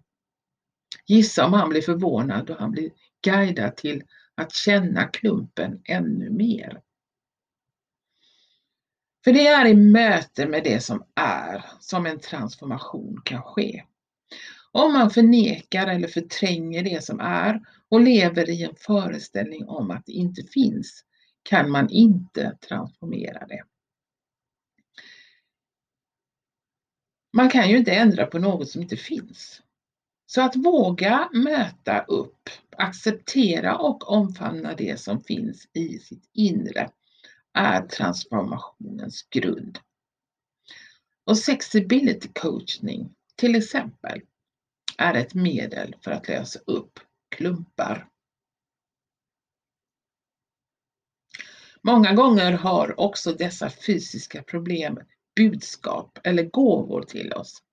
Gissa 1.08 1.46
om 1.46 1.54
han 1.54 1.70
blir 1.70 1.82
förvånad 1.82 2.46
då 2.46 2.56
han 2.60 2.72
blir 2.72 2.92
guidad 3.22 3.78
till 3.78 4.04
att 4.39 4.53
känna 4.53 5.08
klumpen 5.08 5.81
ännu 5.86 6.29
mer. 6.29 6.81
För 9.24 9.34
det 9.34 9.48
är 9.48 9.65
i 9.67 9.74
möte 9.74 10.48
med 10.48 10.63
det 10.63 10.79
som 10.79 11.03
är 11.15 11.65
som 11.79 12.05
en 12.05 12.19
transformation 12.19 13.22
kan 13.25 13.41
ske. 13.41 13.84
Om 14.72 14.93
man 14.93 15.10
förnekar 15.10 15.88
eller 15.88 16.08
förtränger 16.08 16.84
det 16.84 17.03
som 17.03 17.19
är 17.19 17.62
och 17.89 18.01
lever 18.01 18.50
i 18.50 18.63
en 18.63 18.75
föreställning 18.75 19.67
om 19.67 19.91
att 19.91 20.05
det 20.05 20.12
inte 20.12 20.43
finns 20.43 21.05
kan 21.43 21.72
man 21.72 21.89
inte 21.89 22.58
transformera 22.67 23.48
det. 23.48 23.63
Man 27.34 27.50
kan 27.50 27.69
ju 27.69 27.77
inte 27.77 27.91
ändra 27.91 28.25
på 28.25 28.39
något 28.39 28.69
som 28.69 28.81
inte 28.81 28.98
finns. 28.98 29.62
Så 30.31 30.41
att 30.41 30.55
våga 30.55 31.29
möta 31.33 32.00
upp, 32.00 32.50
acceptera 32.77 33.77
och 33.77 34.12
omfamna 34.12 34.75
det 34.75 35.00
som 35.00 35.24
finns 35.24 35.67
i 35.74 36.00
sitt 36.00 36.29
inre 36.33 36.91
är 37.53 37.88
transformationens 37.88 39.24
grund. 39.29 39.79
Och 41.25 41.38
sexability 41.38 42.27
coachning 42.33 43.15
till 43.36 43.55
exempel 43.55 44.21
är 44.98 45.13
ett 45.13 45.33
medel 45.33 45.95
för 46.03 46.12
att 46.12 46.27
lösa 46.27 46.59
upp 46.65 47.00
klumpar. 47.29 48.09
Många 51.81 52.13
gånger 52.13 52.51
har 52.51 53.00
också 53.00 53.33
dessa 53.33 53.69
fysiska 53.69 54.43
problem 54.43 55.00
budskap 55.36 56.19
eller 56.24 56.43
gåvor 56.43 57.01
till 57.01 57.33
oss. 57.33 57.63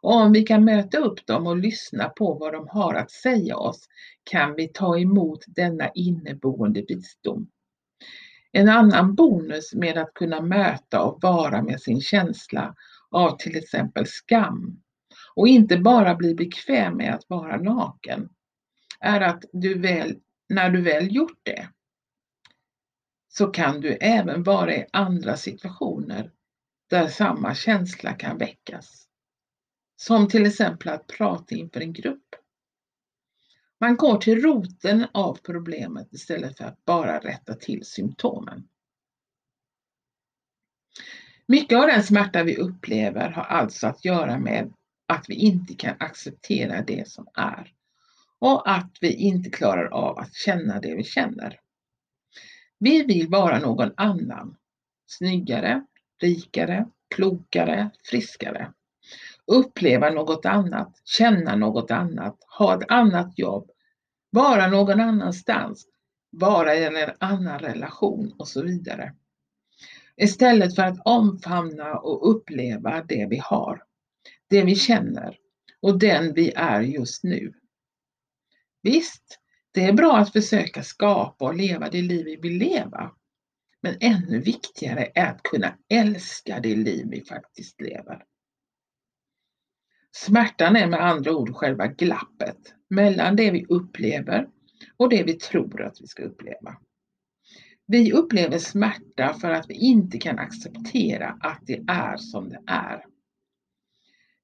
Och 0.00 0.12
om 0.12 0.32
vi 0.32 0.42
kan 0.42 0.64
möta 0.64 0.98
upp 0.98 1.26
dem 1.26 1.46
och 1.46 1.56
lyssna 1.56 2.08
på 2.08 2.34
vad 2.34 2.52
de 2.52 2.68
har 2.68 2.94
att 2.94 3.10
säga 3.10 3.56
oss 3.56 3.88
kan 4.30 4.54
vi 4.54 4.68
ta 4.68 4.98
emot 4.98 5.44
denna 5.46 5.90
inneboende 5.94 6.84
visdom. 6.88 7.48
En 8.52 8.68
annan 8.68 9.14
bonus 9.14 9.74
med 9.74 9.98
att 9.98 10.14
kunna 10.14 10.40
möta 10.40 11.02
och 11.02 11.22
vara 11.22 11.62
med 11.62 11.80
sin 11.80 12.00
känsla 12.00 12.74
av 13.10 13.36
till 13.36 13.56
exempel 13.56 14.06
skam 14.06 14.82
och 15.34 15.48
inte 15.48 15.78
bara 15.78 16.14
bli 16.14 16.34
bekväm 16.34 16.96
med 16.96 17.14
att 17.14 17.24
vara 17.28 17.56
naken 17.56 18.28
är 19.00 19.20
att 19.20 19.44
du 19.52 19.78
väl, 19.78 20.18
när 20.48 20.70
du 20.70 20.82
väl 20.82 21.14
gjort 21.14 21.40
det 21.42 21.68
så 23.28 23.46
kan 23.46 23.80
du 23.80 23.92
även 23.92 24.42
vara 24.42 24.74
i 24.74 24.86
andra 24.92 25.36
situationer 25.36 26.30
där 26.90 27.06
samma 27.06 27.54
känsla 27.54 28.12
kan 28.12 28.38
väckas. 28.38 29.07
Som 30.00 30.28
till 30.28 30.46
exempel 30.46 30.88
att 30.88 31.06
prata 31.06 31.54
inför 31.54 31.80
en 31.80 31.92
grupp. 31.92 32.34
Man 33.80 33.96
går 33.96 34.18
till 34.18 34.42
roten 34.42 35.06
av 35.14 35.38
problemet 35.42 36.12
istället 36.12 36.58
för 36.58 36.64
att 36.64 36.84
bara 36.84 37.18
rätta 37.18 37.54
till 37.54 37.84
symptomen. 37.84 38.68
Mycket 41.46 41.78
av 41.78 41.86
den 41.86 42.02
smärta 42.02 42.42
vi 42.42 42.56
upplever 42.56 43.30
har 43.30 43.42
alltså 43.42 43.86
att 43.86 44.04
göra 44.04 44.38
med 44.38 44.72
att 45.06 45.24
vi 45.28 45.34
inte 45.34 45.74
kan 45.74 45.96
acceptera 45.98 46.82
det 46.82 47.08
som 47.08 47.28
är 47.34 47.72
och 48.38 48.70
att 48.70 48.98
vi 49.00 49.12
inte 49.12 49.50
klarar 49.50 49.86
av 49.86 50.18
att 50.18 50.34
känna 50.34 50.80
det 50.80 50.94
vi 50.94 51.04
känner. 51.04 51.60
Vi 52.78 53.02
vill 53.02 53.28
vara 53.28 53.58
någon 53.58 53.92
annan, 53.96 54.56
snyggare, 55.06 55.86
rikare, 56.22 56.86
klokare, 57.14 57.90
friskare. 58.04 58.72
Uppleva 59.50 60.10
något 60.10 60.46
annat, 60.46 61.00
känna 61.04 61.56
något 61.56 61.90
annat, 61.90 62.36
ha 62.58 62.74
ett 62.74 62.90
annat 62.90 63.38
jobb, 63.38 63.70
vara 64.30 64.66
någon 64.66 65.00
annanstans, 65.00 65.86
vara 66.30 66.74
i 66.74 66.84
en 66.84 67.12
annan 67.18 67.58
relation 67.58 68.34
och 68.38 68.48
så 68.48 68.62
vidare. 68.62 69.14
Istället 70.16 70.74
för 70.74 70.82
att 70.82 70.98
omfamna 71.04 71.94
och 71.98 72.30
uppleva 72.30 73.04
det 73.04 73.26
vi 73.30 73.40
har, 73.44 73.82
det 74.50 74.64
vi 74.64 74.74
känner 74.74 75.36
och 75.82 75.98
den 75.98 76.34
vi 76.34 76.52
är 76.56 76.80
just 76.80 77.24
nu. 77.24 77.52
Visst, 78.82 79.38
det 79.72 79.84
är 79.84 79.92
bra 79.92 80.16
att 80.16 80.32
försöka 80.32 80.82
skapa 80.82 81.44
och 81.44 81.54
leva 81.54 81.88
det 81.88 82.02
liv 82.02 82.24
vi 82.24 82.36
vill 82.36 82.58
leva. 82.58 83.10
Men 83.82 83.96
ännu 84.00 84.40
viktigare 84.40 85.12
är 85.14 85.26
att 85.26 85.42
kunna 85.42 85.78
älska 85.88 86.60
det 86.60 86.76
liv 86.76 87.06
vi 87.10 87.24
faktiskt 87.24 87.80
lever. 87.80 88.24
Smärtan 90.24 90.76
är 90.76 90.86
med 90.86 91.00
andra 91.00 91.36
ord 91.36 91.54
själva 91.54 91.86
glappet 91.86 92.74
mellan 92.90 93.36
det 93.36 93.50
vi 93.50 93.64
upplever 93.68 94.48
och 94.96 95.08
det 95.08 95.22
vi 95.22 95.34
tror 95.34 95.82
att 95.82 96.00
vi 96.00 96.06
ska 96.06 96.22
uppleva. 96.22 96.76
Vi 97.86 98.12
upplever 98.12 98.58
smärta 98.58 99.34
för 99.34 99.50
att 99.50 99.70
vi 99.70 99.74
inte 99.74 100.18
kan 100.18 100.38
acceptera 100.38 101.38
att 101.40 101.60
det 101.66 101.84
är 101.88 102.16
som 102.16 102.48
det 102.48 102.60
är. 102.66 103.04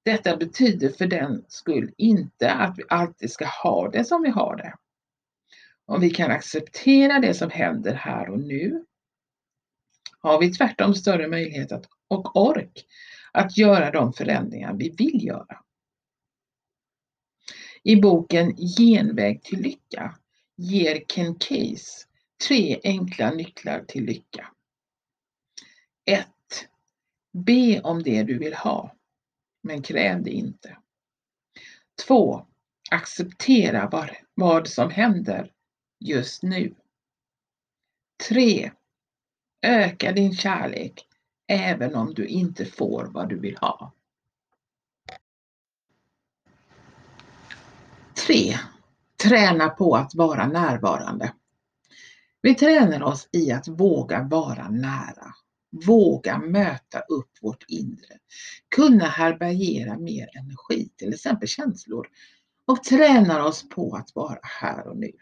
Detta 0.04 0.36
betyder 0.36 0.88
för 0.88 1.06
den 1.06 1.44
skull 1.48 1.92
inte 1.96 2.52
att 2.52 2.78
vi 2.78 2.82
alltid 2.88 3.30
ska 3.30 3.46
ha 3.46 3.90
det 3.90 4.04
som 4.04 4.22
vi 4.22 4.30
har 4.30 4.56
det. 4.56 4.74
Om 5.86 6.00
vi 6.00 6.10
kan 6.10 6.30
acceptera 6.30 7.20
det 7.20 7.34
som 7.34 7.50
händer 7.50 7.94
här 7.94 8.30
och 8.30 8.38
nu 8.38 8.84
har 10.18 10.40
vi 10.40 10.52
tvärtom 10.52 10.94
större 10.94 11.28
möjlighet 11.28 11.72
att, 11.72 11.84
och 12.08 12.36
ork 12.36 12.86
att 13.32 13.58
göra 13.58 13.90
de 13.90 14.12
förändringar 14.12 14.74
vi 14.74 14.94
vill 14.98 15.26
göra. 15.26 15.63
I 17.86 17.96
boken 17.96 18.56
Genväg 18.56 19.42
till 19.42 19.60
lycka 19.60 20.18
ger 20.56 21.04
Ken 21.08 21.34
Case 21.34 22.06
tre 22.48 22.80
enkla 22.84 23.30
nycklar 23.30 23.84
till 23.88 24.04
lycka. 24.04 24.52
1. 26.04 26.26
Be 27.32 27.80
om 27.80 28.02
det 28.02 28.22
du 28.22 28.38
vill 28.38 28.54
ha, 28.54 28.96
men 29.62 29.82
kräv 29.82 30.22
det 30.22 30.30
inte. 30.30 30.78
2. 32.06 32.46
Acceptera 32.90 33.88
vad, 33.92 34.10
vad 34.34 34.68
som 34.68 34.90
händer 34.90 35.52
just 36.00 36.42
nu. 36.42 36.74
3. 38.28 38.70
Öka 39.66 40.12
din 40.12 40.34
kärlek 40.34 41.06
även 41.46 41.94
om 41.94 42.14
du 42.14 42.26
inte 42.26 42.64
får 42.64 43.04
vad 43.04 43.28
du 43.28 43.38
vill 43.40 43.56
ha. 43.56 43.92
3. 48.26 48.58
Träna 49.22 49.68
på 49.68 49.96
att 49.96 50.14
vara 50.14 50.46
närvarande. 50.46 51.32
Vi 52.42 52.54
tränar 52.54 53.02
oss 53.02 53.28
i 53.32 53.52
att 53.52 53.68
våga 53.68 54.22
vara 54.22 54.68
nära, 54.68 55.34
våga 55.86 56.38
möta 56.38 57.00
upp 57.00 57.30
vårt 57.42 57.64
inre, 57.68 58.18
kunna 58.76 59.04
härbärgera 59.04 59.98
mer 59.98 60.28
energi, 60.34 60.88
till 60.96 61.14
exempel 61.14 61.48
känslor, 61.48 62.08
och 62.66 62.84
tränar 62.84 63.40
oss 63.40 63.68
på 63.68 63.96
att 63.96 64.14
vara 64.14 64.40
här 64.42 64.86
och 64.86 64.96
nu. 64.96 65.12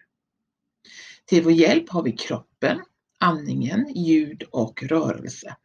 Till 1.24 1.44
vår 1.44 1.52
hjälp 1.52 1.88
har 1.90 2.02
vi 2.02 2.12
kroppen, 2.12 2.80
andningen, 3.20 3.92
ljud 3.94 4.42
och 4.42 4.82
rörelse. 4.82 5.56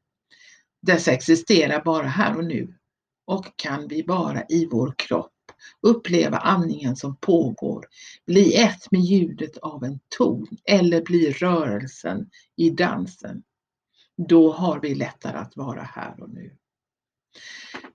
Dessa 0.82 1.12
existerar 1.12 1.84
bara 1.84 2.08
här 2.08 2.38
och 2.38 2.46
nu 2.46 2.74
och 3.25 3.46
kan 3.56 3.88
vi 3.88 4.01
vara 4.01 4.44
i 4.50 4.65
vår 4.72 4.94
kropp 4.98 5.37
uppleva 5.82 6.38
andningen 6.38 6.96
som 6.96 7.16
pågår, 7.16 7.86
bli 8.26 8.56
ett 8.56 8.92
med 8.92 9.02
ljudet 9.02 9.58
av 9.58 9.84
en 9.84 10.00
ton 10.18 10.48
eller 10.64 11.02
bli 11.02 11.32
rörelsen 11.32 12.30
i 12.56 12.70
dansen. 12.70 13.44
Då 14.18 14.52
har 14.52 14.80
vi 14.80 14.96
lättare 14.96 15.38
att 15.38 15.58
vara 15.58 15.82
här 15.82 16.24
och 16.24 16.30
nu. 16.30 16.52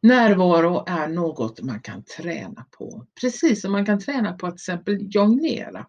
Närvaro 0.00 0.84
är 0.86 1.08
något 1.08 1.62
man 1.62 1.80
kan 1.80 2.02
träna 2.02 2.66
på, 2.78 3.06
precis 3.20 3.60
som 3.60 3.72
man 3.72 3.86
kan 3.86 4.00
träna 4.00 4.32
på 4.32 4.46
att 4.46 4.52
till 4.52 4.72
exempel 4.72 5.14
jonglera. 5.14 5.86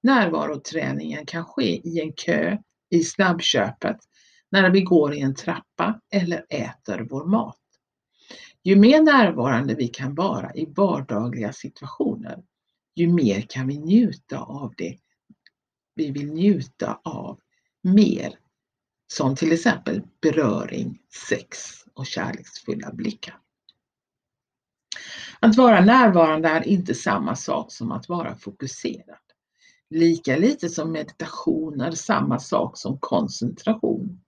Närvaroträningen 0.00 1.26
kan 1.26 1.44
ske 1.44 1.88
i 1.88 2.00
en 2.00 2.12
kö, 2.12 2.58
i 2.90 3.04
snabbköpet, 3.04 3.96
när 4.50 4.70
vi 4.70 4.80
går 4.80 5.14
i 5.14 5.20
en 5.20 5.34
trappa 5.34 6.00
eller 6.12 6.46
äter 6.48 7.06
vår 7.10 7.24
mat. 7.24 7.56
Ju 8.68 8.76
mer 8.76 9.02
närvarande 9.02 9.74
vi 9.74 9.88
kan 9.88 10.14
vara 10.14 10.54
i 10.54 10.66
vardagliga 10.66 11.52
situationer, 11.52 12.42
ju 12.94 13.12
mer 13.12 13.40
kan 13.40 13.68
vi 13.68 13.78
njuta 13.78 14.38
av 14.38 14.74
det 14.76 14.98
vi 15.94 16.10
vill 16.10 16.32
njuta 16.32 17.00
av 17.04 17.40
mer. 17.82 18.38
Som 19.12 19.36
till 19.36 19.52
exempel 19.52 20.02
beröring, 20.20 20.98
sex 21.28 21.58
och 21.94 22.06
kärleksfulla 22.06 22.92
blickar. 22.92 23.38
Att 25.40 25.56
vara 25.56 25.80
närvarande 25.80 26.48
är 26.48 26.68
inte 26.68 26.94
samma 26.94 27.36
sak 27.36 27.72
som 27.72 27.92
att 27.92 28.08
vara 28.08 28.36
fokuserad. 28.36 29.18
Lika 29.90 30.36
lite 30.36 30.68
som 30.68 30.92
meditation 30.92 31.80
är 31.80 31.92
samma 31.92 32.38
sak 32.38 32.78
som 32.78 32.98
koncentration. 33.00 34.20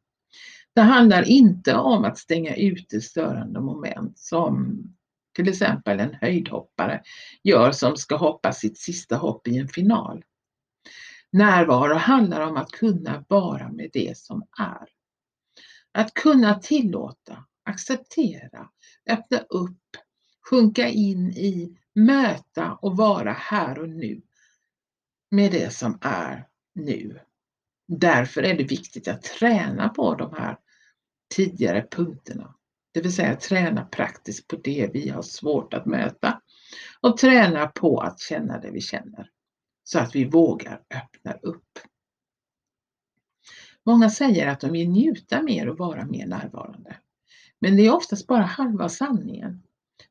Det 0.74 0.80
handlar 0.80 1.28
inte 1.28 1.74
om 1.74 2.04
att 2.04 2.18
stänga 2.18 2.56
ute 2.56 3.00
störande 3.00 3.60
moment 3.60 4.18
som 4.18 4.82
till 5.34 5.48
exempel 5.48 6.00
en 6.00 6.14
höjdhoppare 6.14 7.02
gör 7.42 7.72
som 7.72 7.96
ska 7.96 8.16
hoppa 8.16 8.52
sitt 8.52 8.78
sista 8.78 9.16
hopp 9.16 9.48
i 9.48 9.58
en 9.58 9.68
final. 9.68 10.24
Närvaro 11.32 11.94
handlar 11.94 12.40
om 12.40 12.56
att 12.56 12.70
kunna 12.70 13.24
vara 13.28 13.72
med 13.72 13.90
det 13.92 14.18
som 14.18 14.42
är. 14.58 14.88
Att 15.92 16.14
kunna 16.14 16.54
tillåta, 16.54 17.44
acceptera, 17.64 18.68
öppna 19.10 19.38
upp, 19.38 19.96
sjunka 20.50 20.88
in 20.88 21.30
i, 21.30 21.76
möta 21.94 22.72
och 22.72 22.96
vara 22.96 23.32
här 23.32 23.78
och 23.78 23.88
nu 23.88 24.22
med 25.30 25.52
det 25.52 25.74
som 25.74 25.98
är 26.02 26.48
nu. 26.74 27.20
Därför 27.92 28.42
är 28.42 28.56
det 28.56 28.64
viktigt 28.64 29.08
att 29.08 29.22
träna 29.22 29.88
på 29.88 30.14
de 30.14 30.34
här 30.34 30.58
tidigare 31.34 31.86
punkterna. 31.90 32.54
Det 32.92 33.00
vill 33.00 33.14
säga 33.14 33.36
träna 33.36 33.84
praktiskt 33.84 34.48
på 34.48 34.56
det 34.56 34.90
vi 34.92 35.08
har 35.08 35.22
svårt 35.22 35.74
att 35.74 35.86
möta 35.86 36.40
och 37.00 37.16
träna 37.16 37.66
på 37.66 38.00
att 38.00 38.20
känna 38.20 38.58
det 38.58 38.70
vi 38.70 38.80
känner 38.80 39.30
så 39.84 39.98
att 39.98 40.14
vi 40.14 40.24
vågar 40.24 40.82
öppna 40.94 41.32
upp. 41.32 41.78
Många 43.86 44.10
säger 44.10 44.46
att 44.46 44.60
de 44.60 44.72
vill 44.72 44.88
njuta 44.88 45.42
mer 45.42 45.68
och 45.68 45.78
vara 45.78 46.04
mer 46.04 46.26
närvarande. 46.26 46.96
Men 47.58 47.76
det 47.76 47.86
är 47.86 47.94
oftast 47.94 48.26
bara 48.26 48.42
halva 48.42 48.88
sanningen. 48.88 49.62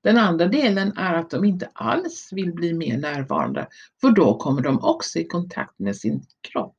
Den 0.02 0.18
andra 0.18 0.48
delen 0.48 0.98
är 0.98 1.14
att 1.14 1.30
de 1.30 1.46
inte 1.46 1.70
alls 1.74 2.30
vill 2.32 2.54
bli 2.54 2.74
mer 2.74 2.98
närvarande 2.98 3.68
för 4.02 4.12
då 4.12 4.38
kommer 4.38 4.62
de 4.62 4.84
också 4.84 5.20
i 5.20 5.26
kontakt 5.26 5.80
med 5.80 5.96
sin 5.96 6.26
kropp, 6.42 6.79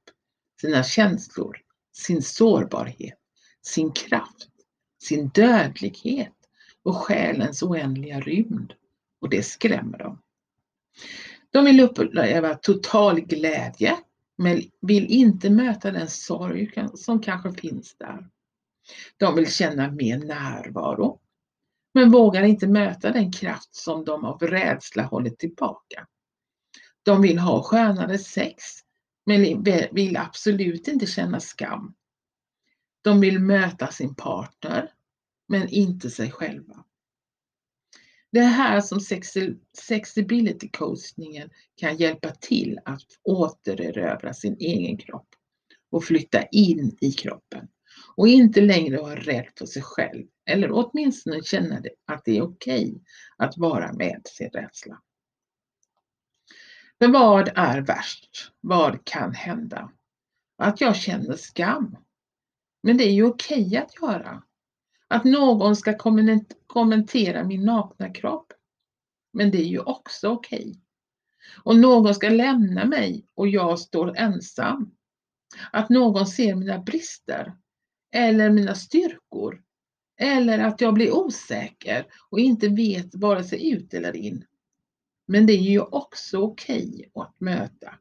sina 0.61 0.83
känslor, 0.83 1.57
sin 1.93 2.23
sårbarhet, 2.23 3.19
sin 3.63 3.93
kraft, 3.93 4.49
sin 5.03 5.29
dödlighet 5.29 6.35
och 6.83 6.97
själens 6.97 7.63
oändliga 7.63 8.21
rymd 8.21 8.73
och 9.21 9.31
det 9.31 9.43
skrämmer 9.43 9.99
dem. 9.99 10.23
De 11.51 11.65
vill 11.65 11.81
uppleva 11.81 12.55
total 12.55 13.21
glädje 13.21 13.97
men 14.39 14.63
vill 14.81 15.07
inte 15.07 15.51
möta 15.51 15.91
den 15.91 16.09
sorg 16.09 16.89
som 16.95 17.21
kanske 17.21 17.53
finns 17.53 17.97
där. 17.99 18.29
De 19.17 19.35
vill 19.35 19.53
känna 19.53 19.91
mer 19.91 20.19
närvaro 20.19 21.21
men 21.95 22.11
vågar 22.11 22.43
inte 22.43 22.67
möta 22.67 23.13
den 23.13 23.33
kraft 23.33 23.75
som 23.75 24.05
de 24.05 24.25
av 24.25 24.39
rädsla 24.39 25.03
håller 25.03 25.31
tillbaka. 25.31 26.07
De 27.03 27.23
vill 27.23 27.39
ha 27.39 27.63
skönare 27.63 28.19
sex 28.19 28.65
men 29.27 29.63
vill 29.93 30.17
absolut 30.17 30.89
inte 30.89 31.07
känna 31.07 31.41
skam. 31.41 31.95
De 33.03 33.21
vill 33.21 33.39
möta 33.39 33.87
sin 33.87 34.15
partner 34.15 34.93
men 35.49 35.69
inte 35.69 36.11
sig 36.11 36.31
själva. 36.31 36.85
Det 38.33 38.39
är 38.39 38.49
här 38.49 38.81
som 38.81 39.01
sexability 39.73 40.69
coachningen 40.69 41.51
kan 41.77 41.97
hjälpa 41.97 42.31
till 42.31 42.79
att 42.85 43.07
återerövra 43.23 44.35
sin 44.35 44.57
egen 44.61 44.99
kropp 44.99 45.29
och 45.91 46.05
flytta 46.05 46.43
in 46.43 46.97
i 47.01 47.13
kroppen 47.13 47.69
och 48.17 48.29
inte 48.29 48.61
längre 48.61 49.01
vara 49.01 49.17
rädd 49.17 49.47
för 49.59 49.67
sig 49.67 49.83
själv 49.83 50.27
eller 50.47 50.71
åtminstone 50.73 51.43
känna 51.43 51.83
att 52.07 52.25
det 52.25 52.37
är 52.37 52.43
okej 52.43 52.85
okay 52.85 53.01
att 53.37 53.59
vara 53.59 53.93
med 53.93 54.23
sin 54.25 54.51
rädsla. 54.51 55.01
Men 57.01 57.13
vad 57.13 57.51
är 57.55 57.81
värst? 57.81 58.53
Vad 58.61 59.05
kan 59.05 59.35
hända? 59.35 59.93
Att 60.59 60.81
jag 60.81 60.97
känner 60.97 61.37
skam. 61.37 61.97
Men 62.83 62.97
det 62.97 63.05
är 63.05 63.13
ju 63.13 63.25
okej 63.25 63.77
att 63.77 64.03
göra. 64.03 64.43
Att 65.09 65.25
någon 65.25 65.77
ska 65.77 65.97
kommentera 66.67 67.45
min 67.45 67.65
nakna 67.65 68.11
kropp. 68.11 68.53
Men 69.33 69.51
det 69.51 69.59
är 69.59 69.67
ju 69.67 69.81
också 69.81 70.29
okej. 70.29 70.81
Och 71.63 71.77
någon 71.77 72.15
ska 72.15 72.29
lämna 72.29 72.85
mig 72.85 73.27
och 73.35 73.49
jag 73.49 73.79
står 73.79 74.17
ensam. 74.17 74.95
Att 75.73 75.89
någon 75.89 76.27
ser 76.27 76.55
mina 76.55 76.79
brister 76.79 77.55
eller 78.15 78.51
mina 78.51 78.75
styrkor. 78.75 79.63
Eller 80.21 80.59
att 80.59 80.81
jag 80.81 80.95
blir 80.95 81.15
osäker 81.15 82.07
och 82.31 82.41
inte 82.41 82.69
vet 82.69 83.15
vare 83.15 83.45
sig 83.45 83.71
ut 83.71 83.95
eller 83.95 84.17
in. 84.17 84.45
Men 85.31 85.47
det 85.47 85.53
är 85.53 85.71
ju 85.71 85.81
också 85.81 86.39
okej 86.39 86.89
okay 86.89 87.23
att 87.25 87.41
möta. 87.41 87.95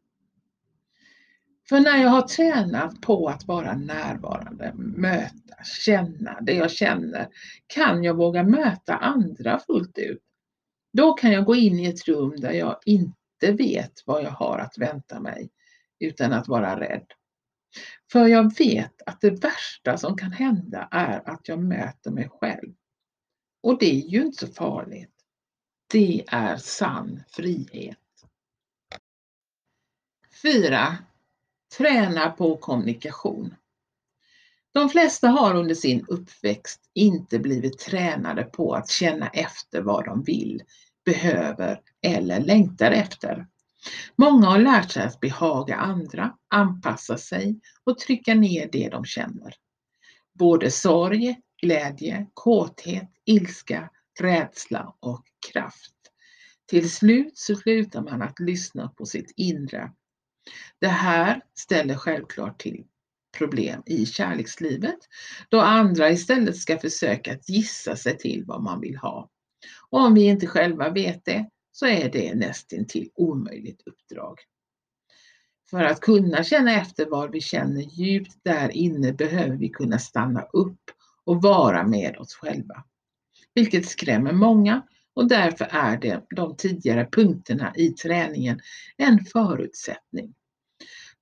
För 1.70 1.80
när 1.80 1.98
jag 1.98 2.10
har 2.10 2.22
tränat 2.22 3.02
på 3.02 3.28
att 3.28 3.48
vara 3.48 3.76
närvarande, 3.76 4.74
möta, 4.76 5.64
känna 5.64 6.42
det 6.42 6.54
jag 6.54 6.72
känner, 6.72 7.28
kan 7.68 8.04
jag 8.04 8.14
våga 8.14 8.44
möta 8.44 8.96
andra 8.96 9.60
fullt 9.60 9.98
ut. 9.98 10.24
Då 10.94 11.14
kan 11.14 11.32
jag 11.32 11.46
gå 11.46 11.56
in 11.56 11.80
i 11.80 11.86
ett 11.86 12.08
rum 12.08 12.34
där 12.38 12.52
jag 12.52 12.80
inte 12.86 13.52
vet 13.52 13.94
vad 14.06 14.24
jag 14.24 14.32
har 14.32 14.60
att 14.60 14.78
vänta 14.78 15.20
mig 15.20 15.50
utan 16.00 16.34
att 16.34 16.48
vara 16.48 16.80
rädd. 16.80 17.06
För 18.12 18.28
jag 18.28 18.58
vet 18.58 19.02
att 19.06 19.22
det 19.22 19.44
värsta 19.44 19.98
som 19.98 20.18
kan 20.18 20.32
hända 20.32 20.88
är 20.92 21.30
att 21.30 21.48
jag 21.48 21.64
möter 21.64 22.12
mig 22.12 22.30
själv. 22.30 22.74
Och 23.64 23.80
det 23.80 23.92
är 23.92 24.10
ju 24.10 24.22
inte 24.22 24.48
så 24.48 24.54
farligt. 24.54 25.19
Det 25.92 26.24
är 26.28 26.58
sann 26.58 27.24
frihet. 27.28 27.98
4. 30.42 30.98
Träna 31.78 32.32
på 32.32 32.58
kommunikation. 32.58 33.56
De 34.72 34.90
flesta 34.90 35.28
har 35.28 35.56
under 35.56 35.76
sin 35.76 36.06
uppväxt 36.08 36.82
inte 36.94 37.40
blivit 37.40 37.80
tränade 37.80 38.44
på 38.44 38.74
att 38.74 38.90
känna 38.90 39.28
efter 39.28 39.82
vad 39.82 40.06
de 40.06 40.24
vill, 40.24 40.64
behöver 41.06 41.82
eller 42.02 42.40
längtar 42.40 42.92
efter. 42.92 43.48
Många 44.16 44.48
har 44.48 44.60
lärt 44.60 44.92
sig 44.92 45.04
att 45.04 45.20
behaga 45.20 45.76
andra, 45.76 46.38
anpassa 46.48 47.18
sig 47.18 47.60
och 47.84 47.98
trycka 47.98 48.36
ner 48.36 48.70
det 48.72 48.90
de 48.90 49.06
känner. 49.06 49.56
Både 50.34 50.72
sorg, 50.72 51.42
glädje, 51.62 52.28
kåthet, 52.34 53.10
ilska, 53.26 53.90
rädsla 54.22 54.96
och 55.00 55.24
kraft. 55.52 55.96
Till 56.70 56.92
slut 56.92 57.38
så 57.38 57.56
slutar 57.56 58.02
man 58.02 58.22
att 58.22 58.40
lyssna 58.40 58.90
på 58.98 59.06
sitt 59.06 59.34
inre. 59.36 59.92
Det 60.80 60.88
här 60.88 61.42
ställer 61.54 61.96
självklart 61.96 62.62
till 62.62 62.86
problem 63.38 63.84
i 63.86 64.06
kärlekslivet 64.06 65.00
då 65.50 65.62
andra 65.62 66.10
istället 66.10 66.58
ska 66.58 66.78
försöka 66.78 67.34
att 67.34 67.50
gissa 67.50 67.96
sig 67.96 68.18
till 68.18 68.44
vad 68.46 68.64
man 68.64 68.82
vill 68.82 68.98
ha. 68.98 69.30
Och 69.90 70.00
om 70.00 70.14
vi 70.14 70.22
inte 70.22 70.48
själva 70.48 70.90
vet 70.90 71.26
det 71.26 71.50
så 71.72 71.86
är 71.86 72.12
det 72.12 72.36
nästintill 72.36 73.10
omöjligt 73.16 73.82
uppdrag. 73.86 74.40
För 75.70 75.84
att 75.84 76.00
kunna 76.00 76.44
känna 76.44 76.82
efter 76.82 77.06
vad 77.06 77.32
vi 77.32 77.42
känner 77.42 77.82
djupt 77.82 78.38
där 78.44 78.72
inne 78.72 79.14
behöver 79.14 79.56
vi 79.56 79.70
kunna 79.70 80.00
stanna 80.00 80.42
upp 80.42 80.82
och 81.24 81.42
vara 81.42 81.88
med 81.88 82.18
oss 82.18 82.34
själva. 82.34 82.84
Vilket 83.54 83.90
skrämmer 83.90 84.32
många 84.32 84.82
och 85.14 85.28
därför 85.28 85.68
är 85.72 85.98
det 85.98 86.26
de 86.36 86.56
tidigare 86.56 87.10
punkterna 87.12 87.74
i 87.76 87.90
träningen 87.90 88.60
en 88.98 89.26
förutsättning. 89.26 90.34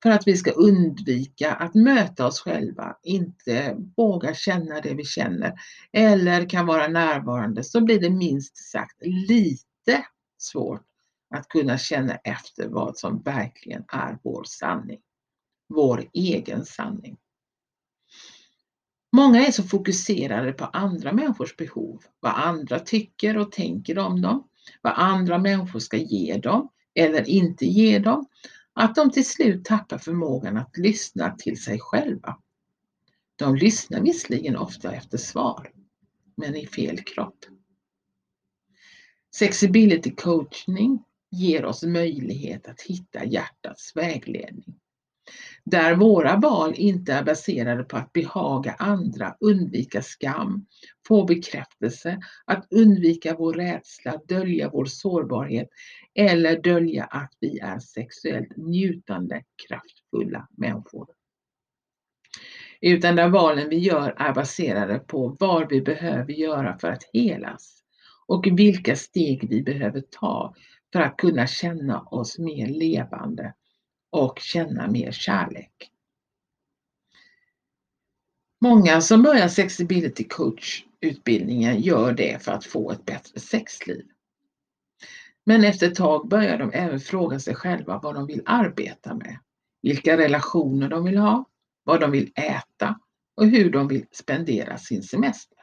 För 0.03 0.09
att 0.09 0.27
vi 0.27 0.37
ska 0.37 0.51
undvika 0.51 1.53
att 1.53 1.75
möta 1.75 2.27
oss 2.27 2.39
själva, 2.39 2.97
inte 3.03 3.77
våga 3.95 4.33
känna 4.33 4.81
det 4.81 4.93
vi 4.93 5.05
känner 5.05 5.53
eller 5.91 6.49
kan 6.49 6.65
vara 6.65 6.87
närvarande 6.87 7.63
så 7.63 7.81
blir 7.81 7.99
det 7.99 8.09
minst 8.09 8.57
sagt 8.57 9.05
lite 9.05 10.05
svårt 10.37 10.83
att 11.35 11.47
kunna 11.47 11.77
känna 11.77 12.15
efter 12.15 12.67
vad 12.67 12.97
som 12.97 13.21
verkligen 13.21 13.83
är 13.87 14.17
vår 14.23 14.43
sanning. 14.43 14.99
Vår 15.69 16.09
egen 16.13 16.65
sanning. 16.65 17.17
Många 19.17 19.47
är 19.47 19.51
så 19.51 19.63
fokuserade 19.63 20.53
på 20.53 20.65
andra 20.65 21.13
människors 21.13 21.55
behov, 21.55 22.03
vad 22.19 22.33
andra 22.33 22.79
tycker 22.79 23.37
och 23.37 23.51
tänker 23.51 23.99
om 23.99 24.21
dem, 24.21 24.47
vad 24.81 24.93
andra 24.95 25.37
människor 25.37 25.79
ska 25.79 25.97
ge 25.97 26.37
dem 26.37 26.69
eller 26.95 27.29
inte 27.29 27.65
ge 27.65 27.99
dem, 27.99 28.25
att 28.73 28.95
de 28.95 29.11
till 29.11 29.25
slut 29.25 29.65
tappar 29.65 29.97
förmågan 29.97 30.57
att 30.57 30.77
lyssna 30.77 31.35
till 31.35 31.61
sig 31.61 31.79
själva. 31.79 32.37
De 33.35 33.55
lyssnar 33.55 34.01
visserligen 34.01 34.57
ofta 34.57 34.91
efter 34.91 35.17
svar, 35.17 35.71
men 36.35 36.55
i 36.55 36.67
fel 36.67 36.99
kropp. 36.99 37.45
Sexibility 39.35 40.15
coachning 40.15 41.03
ger 41.31 41.65
oss 41.65 41.83
möjlighet 41.83 42.67
att 42.67 42.81
hitta 42.81 43.25
hjärtats 43.25 43.95
vägledning. 43.95 44.75
Där 45.63 45.95
våra 45.95 46.35
val 46.35 46.73
inte 46.75 47.13
är 47.13 47.23
baserade 47.23 47.83
på 47.83 47.97
att 47.97 48.13
behaga 48.13 48.75
andra, 48.79 49.35
undvika 49.39 50.01
skam, 50.01 50.65
få 51.07 51.25
bekräftelse, 51.25 52.19
att 52.45 52.67
undvika 52.71 53.35
vår 53.35 53.53
rädsla, 53.53 54.21
dölja 54.27 54.69
vår 54.69 54.85
sårbarhet 54.85 55.69
eller 56.15 56.61
dölja 56.61 57.03
att 57.03 57.33
vi 57.39 57.59
är 57.59 57.79
sexuellt 57.79 58.57
njutande, 58.57 59.43
kraftfulla 59.67 60.47
människor. 60.57 61.07
Utan 62.81 63.15
där 63.15 63.29
valen 63.29 63.69
vi 63.69 63.77
gör 63.77 64.15
är 64.17 64.33
baserade 64.33 64.99
på 64.99 65.37
vad 65.39 65.69
vi 65.69 65.81
behöver 65.81 66.33
göra 66.33 66.77
för 66.79 66.87
att 66.87 67.03
helas 67.13 67.83
och 68.27 68.47
vilka 68.51 68.95
steg 68.95 69.49
vi 69.49 69.63
behöver 69.63 70.01
ta 70.01 70.55
för 70.93 70.99
att 70.99 71.17
kunna 71.17 71.47
känna 71.47 72.01
oss 72.01 72.39
mer 72.39 72.67
levande 72.67 73.53
och 74.09 74.39
känna 74.39 74.87
mer 74.87 75.11
kärlek. 75.11 75.91
Många 78.61 79.01
som 79.01 79.23
börjar 79.23 79.47
Sexibility 79.47 80.23
Coach 80.23 80.83
utbildningen 81.01 81.81
gör 81.81 82.13
det 82.13 82.43
för 82.43 82.51
att 82.51 82.65
få 82.65 82.91
ett 82.91 83.05
bättre 83.05 83.39
sexliv. 83.39 84.05
Men 85.45 85.63
efter 85.63 85.87
ett 85.87 85.95
tag 85.95 86.27
börjar 86.27 86.57
de 86.57 86.71
även 86.73 86.99
fråga 86.99 87.39
sig 87.39 87.55
själva 87.55 87.99
vad 88.03 88.15
de 88.15 88.27
vill 88.27 88.41
arbeta 88.45 89.15
med, 89.15 89.39
vilka 89.81 90.17
relationer 90.17 90.89
de 90.89 91.05
vill 91.05 91.17
ha, 91.17 91.45
vad 91.83 92.01
de 92.01 92.11
vill 92.11 92.31
äta 92.35 92.99
och 93.35 93.47
hur 93.47 93.71
de 93.71 93.87
vill 93.87 94.05
spendera 94.11 94.77
sin 94.77 95.03
semester. 95.03 95.57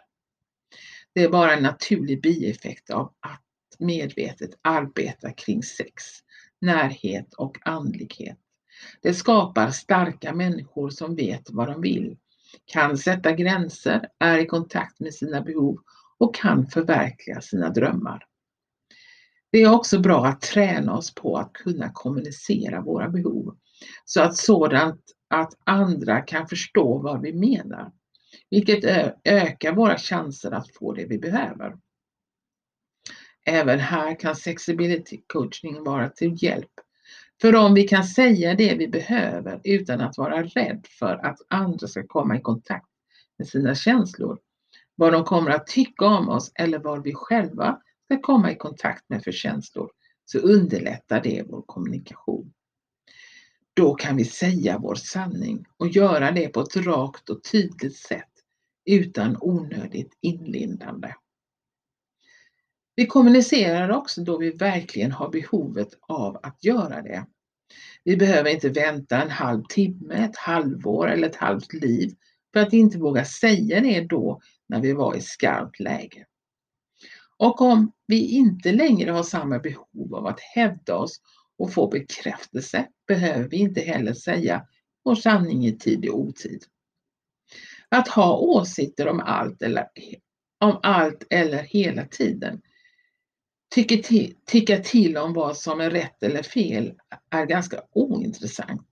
Det 1.14 1.22
är 1.22 1.28
bara 1.28 1.56
en 1.56 1.62
naturlig 1.62 2.22
bieffekt 2.22 2.90
av 2.90 3.14
att 3.20 3.42
medvetet 3.78 4.50
arbeta 4.62 5.32
kring 5.32 5.62
sex, 5.62 6.04
närhet 6.64 7.34
och 7.34 7.58
andlighet. 7.62 8.38
Det 9.02 9.14
skapar 9.14 9.70
starka 9.70 10.34
människor 10.34 10.90
som 10.90 11.16
vet 11.16 11.50
vad 11.50 11.68
de 11.68 11.80
vill, 11.80 12.16
kan 12.64 12.98
sätta 12.98 13.32
gränser, 13.32 14.08
är 14.18 14.38
i 14.38 14.46
kontakt 14.46 15.00
med 15.00 15.14
sina 15.14 15.40
behov 15.40 15.78
och 16.18 16.34
kan 16.34 16.66
förverkliga 16.66 17.40
sina 17.40 17.70
drömmar. 17.70 18.26
Det 19.52 19.62
är 19.62 19.74
också 19.74 19.98
bra 19.98 20.26
att 20.26 20.40
träna 20.40 20.96
oss 20.96 21.14
på 21.14 21.36
att 21.36 21.52
kunna 21.52 21.90
kommunicera 21.92 22.80
våra 22.80 23.08
behov 23.08 23.56
så 24.04 24.22
att 24.22 24.36
sådant 24.36 25.00
att 25.30 25.52
andra 25.64 26.20
kan 26.20 26.48
förstå 26.48 26.98
vad 26.98 27.20
vi 27.20 27.32
menar, 27.32 27.92
vilket 28.50 28.84
ökar 29.24 29.72
våra 29.72 29.98
chanser 29.98 30.50
att 30.50 30.74
få 30.74 30.92
det 30.92 31.04
vi 31.04 31.18
behöver. 31.18 31.76
Även 33.44 33.78
här 33.78 34.20
kan 34.20 34.36
sexibility 34.36 35.22
coaching 35.26 35.84
vara 35.84 36.08
till 36.08 36.42
hjälp. 36.44 36.70
För 37.40 37.56
om 37.56 37.74
vi 37.74 37.88
kan 37.88 38.04
säga 38.04 38.54
det 38.54 38.74
vi 38.74 38.88
behöver 38.88 39.60
utan 39.64 40.00
att 40.00 40.18
vara 40.18 40.42
rädd 40.42 40.86
för 40.98 41.26
att 41.26 41.38
andra 41.48 41.86
ska 41.86 42.06
komma 42.06 42.36
i 42.36 42.40
kontakt 42.40 42.88
med 43.38 43.48
sina 43.48 43.74
känslor, 43.74 44.38
vad 44.94 45.12
de 45.12 45.24
kommer 45.24 45.50
att 45.50 45.66
tycka 45.66 46.06
om 46.06 46.28
oss 46.28 46.52
eller 46.54 46.78
vad 46.78 47.02
vi 47.02 47.14
själva 47.14 47.80
ska 48.04 48.20
komma 48.20 48.52
i 48.52 48.56
kontakt 48.56 49.04
med 49.08 49.24
för 49.24 49.32
känslor, 49.32 49.90
så 50.24 50.38
underlättar 50.38 51.22
det 51.22 51.44
vår 51.48 51.62
kommunikation. 51.66 52.52
Då 53.74 53.94
kan 53.94 54.16
vi 54.16 54.24
säga 54.24 54.78
vår 54.78 54.94
sanning 54.94 55.64
och 55.76 55.88
göra 55.88 56.30
det 56.30 56.48
på 56.48 56.60
ett 56.60 56.76
rakt 56.76 57.30
och 57.30 57.44
tydligt 57.44 57.96
sätt 57.96 58.30
utan 58.84 59.36
onödigt 59.40 60.18
inlindande. 60.20 61.14
Vi 62.96 63.06
kommunicerar 63.06 63.88
också 63.88 64.24
då 64.24 64.38
vi 64.38 64.50
verkligen 64.50 65.12
har 65.12 65.28
behovet 65.28 65.88
av 66.00 66.40
att 66.42 66.64
göra 66.64 67.02
det. 67.02 67.26
Vi 68.04 68.16
behöver 68.16 68.50
inte 68.50 68.68
vänta 68.68 69.22
en 69.22 69.30
halv 69.30 69.64
timme, 69.68 70.14
ett 70.14 70.36
halvår 70.36 71.08
eller 71.08 71.28
ett 71.28 71.36
halvt 71.36 71.72
liv 71.72 72.14
för 72.52 72.60
att 72.60 72.72
inte 72.72 72.98
våga 72.98 73.24
säga 73.24 73.80
det 73.80 74.00
då 74.00 74.40
när 74.68 74.80
vi 74.80 74.92
var 74.92 75.16
i 75.16 75.20
skarpt 75.20 75.80
läge. 75.80 76.26
Och 77.36 77.60
om 77.60 77.92
vi 78.06 78.28
inte 78.28 78.72
längre 78.72 79.10
har 79.10 79.22
samma 79.22 79.58
behov 79.58 80.14
av 80.14 80.26
att 80.26 80.40
hävda 80.40 80.96
oss 80.96 81.20
och 81.58 81.72
få 81.72 81.88
bekräftelse 81.88 82.86
behöver 83.06 83.48
vi 83.48 83.56
inte 83.56 83.80
heller 83.80 84.12
säga 84.12 84.66
vår 85.04 85.14
sanning 85.14 85.66
i 85.66 85.78
tid 85.78 86.08
och 86.08 86.18
otid. 86.18 86.64
Att 87.88 88.08
ha 88.08 88.36
åsikter 88.36 89.08
om 89.08 89.20
allt 89.20 89.62
eller, 89.62 89.86
om 90.60 90.80
allt 90.82 91.26
eller 91.30 91.62
hela 91.62 92.06
tiden 92.06 92.60
tycker 93.74 93.96
till, 93.96 94.34
tycka 94.44 94.78
till 94.78 95.16
om 95.16 95.32
vad 95.32 95.56
som 95.56 95.80
är 95.80 95.90
rätt 95.90 96.22
eller 96.22 96.42
fel 96.42 96.94
är 97.30 97.46
ganska 97.46 97.82
ointressant. 97.92 98.88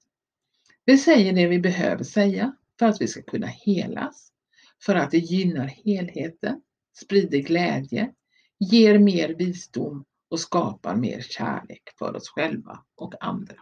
Vi 0.85 0.99
säger 0.99 1.33
det 1.33 1.47
vi 1.47 1.59
behöver 1.59 2.05
säga 2.05 2.57
för 2.79 2.87
att 2.87 3.01
vi 3.01 3.09
ska 3.09 3.23
kunna 3.23 3.47
helas, 3.47 4.33
för 4.85 4.95
att 4.95 5.11
det 5.11 5.19
gynnar 5.19 5.67
helheten, 5.67 6.61
sprider 7.03 7.39
glädje, 7.39 8.13
ger 8.59 8.99
mer 8.99 9.29
visdom 9.29 10.05
och 10.31 10.41
skapar 10.41 10.97
mer 10.97 11.21
kärlek 11.21 11.83
för 11.99 12.17
oss 12.17 12.29
själva 12.29 12.85
och 12.97 13.15
andra. 13.25 13.57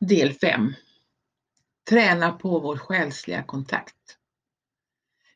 Del 0.00 0.32
5. 0.32 0.74
Träna 1.90 2.32
på 2.32 2.60
vår 2.60 2.76
själsliga 2.76 3.42
kontakt. 3.42 4.18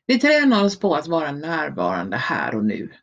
Vi 0.05 0.19
tränar 0.19 0.63
oss 0.63 0.79
på 0.79 0.95
att 0.95 1.07
vara 1.07 1.31
närvarande 1.31 2.17
här 2.17 2.55
och 2.55 2.65
nu, 2.65 2.93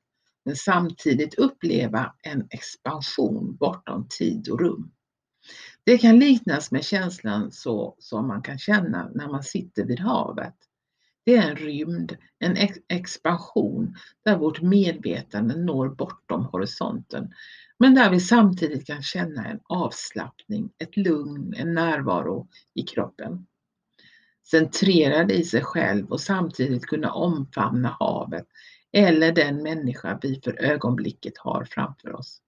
men 0.45 0.57
samtidigt 0.57 1.35
uppleva 1.35 2.15
en 2.23 2.47
expansion 2.51 3.57
bortom 3.57 4.07
tid 4.19 4.49
och 4.49 4.61
rum. 4.61 4.93
Det 5.85 5.99
kan 5.99 6.19
liknas 6.19 6.71
med 6.71 6.85
känslan 6.85 7.53
så 7.53 7.97
som 7.99 8.27
man 8.27 8.43
kan 8.43 8.59
känna 8.59 9.11
när 9.15 9.29
man 9.29 9.43
sitter 9.43 9.85
vid 9.85 10.01
havet. 10.01 10.55
Det 11.25 11.37
är 11.37 11.51
en 11.51 11.57
rymd, 11.57 12.17
en 12.39 12.57
ex 12.57 12.79
expansion 12.89 13.97
där 14.25 14.39
vårt 14.39 14.63
medvetande 14.63 15.57
når 15.57 15.89
bortom 15.89 16.45
horisonten, 16.45 17.33
men 17.79 17.95
där 17.95 18.11
vi 18.11 18.21
samtidigt 18.21 18.87
kan 18.87 19.03
känna 19.03 19.47
en 19.47 19.61
avslappning, 19.65 20.71
ett 20.79 20.97
lugn, 20.97 21.55
en 21.57 21.75
närvaro 21.75 22.49
i 22.75 22.83
kroppen 22.83 23.47
centrerad 24.51 25.31
i 25.33 25.45
sig 25.45 25.63
själv 25.63 26.11
och 26.11 26.21
samtidigt 26.21 26.87
kunna 26.87 27.13
omfamna 27.13 27.97
havet 28.01 28.47
eller 28.93 29.33
den 29.33 29.63
människa 29.63 30.19
vi 30.23 30.41
för 30.45 30.63
ögonblicket 30.63 31.39
har 31.39 31.65
framför 31.65 32.17
oss. 32.17 32.41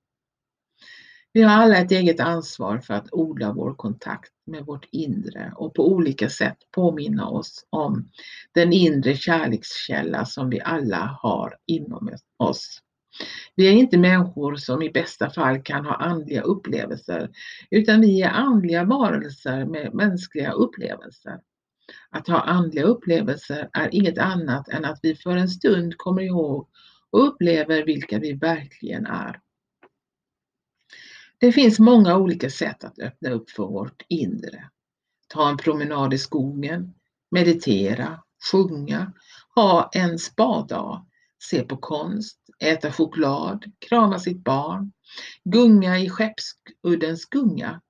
Vi 1.33 1.43
har 1.43 1.63
alla 1.63 1.79
ett 1.79 1.91
eget 1.91 2.21
ansvar 2.21 2.79
för 2.79 2.95
att 2.95 3.13
odla 3.13 3.53
vår 3.53 3.75
kontakt 3.75 4.33
med 4.47 4.67
vårt 4.67 4.89
inre 4.91 5.53
och 5.57 5.75
på 5.75 5.93
olika 5.93 6.29
sätt 6.29 6.57
påminna 6.71 7.29
oss 7.29 7.67
om 7.71 8.11
den 8.55 8.73
inre 8.73 9.17
kärlekskälla 9.17 10.25
som 10.25 10.51
vi 10.51 10.61
alla 10.61 11.19
har 11.23 11.57
inom 11.67 12.11
oss. 12.37 12.81
Vi 13.55 13.69
är 13.69 13.73
inte 13.73 13.99
människor 13.99 14.57
som 14.57 14.83
i 14.83 14.91
bästa 14.91 15.31
fall 15.31 15.63
kan 15.63 15.87
ha 15.87 15.95
andliga 15.95 16.43
upplevelser, 16.43 17.31
utan 17.71 18.01
vi 18.01 18.23
är 18.23 18.31
andliga 18.31 18.85
varelser 18.85 19.65
med 19.65 19.95
mänskliga 19.95 20.53
upplevelser. 20.53 21.41
Att 22.11 22.29
ha 22.29 22.41
andliga 22.41 22.85
upplevelser 22.85 23.71
är 23.73 23.95
inget 23.95 24.19
annat 24.19 24.69
än 24.69 24.85
att 24.85 24.99
vi 25.03 25.15
för 25.15 25.37
en 25.37 25.49
stund 25.49 25.97
kommer 25.97 26.23
ihåg 26.23 26.69
och 27.11 27.27
upplever 27.27 27.85
vilka 27.85 28.19
vi 28.19 28.33
verkligen 28.33 29.07
är. 29.07 29.41
Det 31.39 31.53
finns 31.53 31.79
många 31.79 32.17
olika 32.17 32.51
sätt 32.51 32.85
att 32.85 32.99
öppna 32.99 33.31
upp 33.31 33.51
för 33.51 33.67
vårt 33.67 34.03
inre. 34.09 34.71
Ta 35.29 35.49
en 35.49 35.57
promenad 35.57 36.15
i 36.15 36.19
skogen, 36.19 36.95
meditera, 37.31 38.23
sjunga, 38.53 39.13
ha 39.55 39.91
en 39.93 40.19
spadag, 40.19 41.07
se 41.43 41.63
på 41.63 41.77
konst, 41.77 42.39
äta 42.59 42.93
choklad, 42.93 43.65
krama 43.79 44.19
sitt 44.19 44.45
barn, 44.45 44.93
gunga 45.45 45.99
i 45.99 46.09
skeppsuddens 46.09 47.25
gunga, 47.25 47.81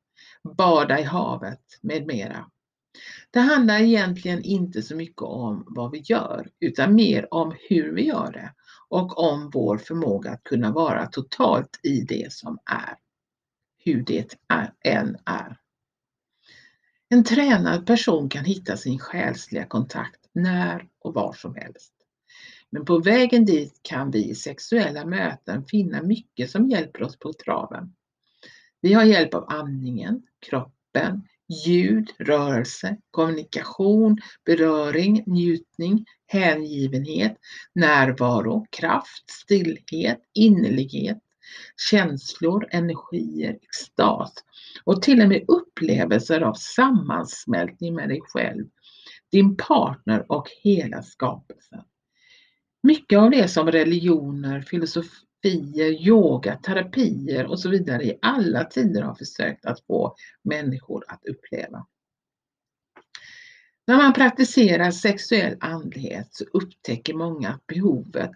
bada 0.56 1.00
i 1.00 1.02
havet 1.02 1.64
med 1.82 2.06
mera. 2.06 2.50
Det 3.30 3.40
handlar 3.40 3.80
egentligen 3.80 4.42
inte 4.42 4.82
så 4.82 4.96
mycket 4.96 5.22
om 5.22 5.64
vad 5.66 5.90
vi 5.90 5.98
gör 5.98 6.50
utan 6.60 6.94
mer 6.94 7.34
om 7.34 7.54
hur 7.68 7.94
vi 7.94 8.02
gör 8.02 8.32
det 8.32 8.54
och 8.88 9.18
om 9.18 9.50
vår 9.54 9.78
förmåga 9.78 10.30
att 10.30 10.42
kunna 10.42 10.72
vara 10.72 11.06
totalt 11.06 11.80
i 11.82 12.00
det 12.00 12.32
som 12.32 12.58
är, 12.64 12.94
hur 13.84 14.02
det 14.02 14.36
är, 14.48 14.72
än 14.84 15.16
är. 15.24 15.56
En 17.08 17.24
tränad 17.24 17.86
person 17.86 18.28
kan 18.28 18.44
hitta 18.44 18.76
sin 18.76 18.98
själsliga 18.98 19.66
kontakt 19.66 20.20
när 20.32 20.88
och 20.98 21.14
var 21.14 21.32
som 21.32 21.54
helst. 21.54 21.92
Men 22.70 22.84
på 22.84 22.98
vägen 22.98 23.44
dit 23.44 23.80
kan 23.82 24.10
vi 24.10 24.30
i 24.30 24.34
sexuella 24.34 25.04
möten 25.04 25.64
finna 25.64 26.02
mycket 26.02 26.50
som 26.50 26.68
hjälper 26.68 27.02
oss 27.02 27.18
på 27.18 27.32
traven. 27.32 27.94
Vi 28.80 28.92
har 28.92 29.04
hjälp 29.04 29.34
av 29.34 29.44
andningen, 29.48 30.22
kroppen, 30.50 31.28
ljud, 31.50 32.10
rörelse, 32.18 32.96
kommunikation, 33.10 34.18
beröring, 34.44 35.24
njutning, 35.26 36.04
hängivenhet, 36.26 37.36
närvaro, 37.74 38.66
kraft, 38.70 39.30
stillhet, 39.30 40.20
innerlighet, 40.34 41.18
känslor, 41.90 42.68
energier, 42.70 43.58
extas 43.62 44.32
och 44.84 45.02
till 45.02 45.22
och 45.22 45.28
med 45.28 45.44
upplevelser 45.48 46.40
av 46.40 46.54
sammansmältning 46.54 47.94
med 47.94 48.08
dig 48.08 48.20
själv, 48.22 48.66
din 49.32 49.56
partner 49.56 50.32
och 50.32 50.46
hela 50.62 51.02
skapelsen. 51.02 51.82
Mycket 52.82 53.18
av 53.18 53.30
det 53.30 53.48
som 53.48 53.70
religioner, 53.70 54.60
filosofi 54.60 55.26
terapier, 55.42 55.90
yogaterapier 56.08 57.46
och 57.46 57.60
så 57.60 57.68
vidare 57.68 58.04
i 58.04 58.18
alla 58.22 58.64
tider 58.64 59.02
har 59.02 59.14
försökt 59.14 59.64
att 59.64 59.80
få 59.86 60.14
människor 60.42 61.04
att 61.08 61.24
uppleva. 61.24 61.86
När 63.86 63.96
man 63.96 64.12
praktiserar 64.12 64.90
sexuell 64.90 65.56
andlighet 65.60 66.28
så 66.30 66.44
upptäcker 66.52 67.14
många 67.14 67.48
att 67.48 67.66
behovet, 67.66 68.34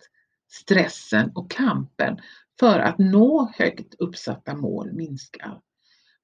stressen 0.48 1.30
och 1.34 1.50
kampen 1.50 2.18
för 2.60 2.80
att 2.80 2.98
nå 2.98 3.52
högt 3.54 3.94
uppsatta 3.98 4.54
mål 4.54 4.92
minskar. 4.92 5.60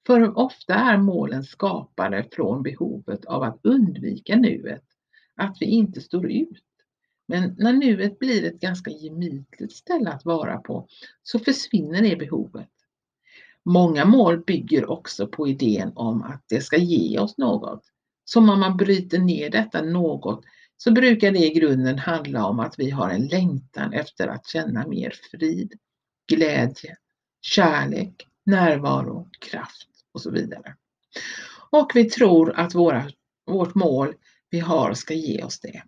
För 0.07 0.39
ofta 0.39 0.75
är 0.75 0.99
målen 0.99 1.45
skapade 1.45 2.29
från 2.33 2.63
behovet 2.63 3.25
av 3.25 3.43
att 3.43 3.61
undvika 3.63 4.37
nuet, 4.37 4.85
att 5.35 5.57
vi 5.61 5.67
inte 5.67 6.01
står 6.01 6.33
ut. 6.33 6.70
Men 7.31 7.55
när 7.59 7.73
nuet 7.73 8.19
blir 8.19 8.45
ett 8.45 8.61
ganska 8.61 8.91
gemytligt 8.91 9.73
ställe 9.73 10.11
att 10.11 10.25
vara 10.25 10.59
på 10.59 10.89
så 11.23 11.39
försvinner 11.39 12.03
det 12.03 12.17
behovet. 12.17 12.69
Många 13.65 14.05
mål 14.05 14.45
bygger 14.45 14.91
också 14.91 15.27
på 15.27 15.49
idén 15.49 15.93
om 15.95 16.23
att 16.23 16.45
det 16.49 16.61
ska 16.61 16.77
ge 16.77 17.19
oss 17.19 17.39
något. 17.39 17.83
Som 18.25 18.51
om 18.51 18.61
man 18.61 18.77
bryter 18.77 19.19
ner 19.19 19.51
detta 19.51 19.83
något 19.83 20.45
så 20.77 20.93
brukar 20.93 21.33
det 21.33 21.47
i 21.47 21.55
grunden 21.55 21.99
handla 21.99 22.47
om 22.47 22.61
att 22.61 22.75
vi 22.79 22.91
har 22.91 23.11
en 23.11 23.27
längtan 23.27 23.93
efter 23.93 24.29
att 24.29 24.47
känna 24.47 24.87
mer 24.87 25.15
frid, 25.31 25.73
glädje, 26.33 26.97
kärlek, 27.41 28.27
närvaro, 28.47 29.29
kraft 29.51 29.89
och 30.13 30.21
så 30.21 30.31
vidare. 30.31 30.77
Och 31.71 31.91
vi 31.95 32.11
tror 32.11 32.53
att 32.53 32.75
våra, 32.75 33.11
vårt 33.47 33.75
mål 33.75 34.15
vi 34.51 34.59
har 34.59 34.95
ska 34.95 35.15
ge 35.15 35.43
oss 35.43 35.61
det. 35.61 35.83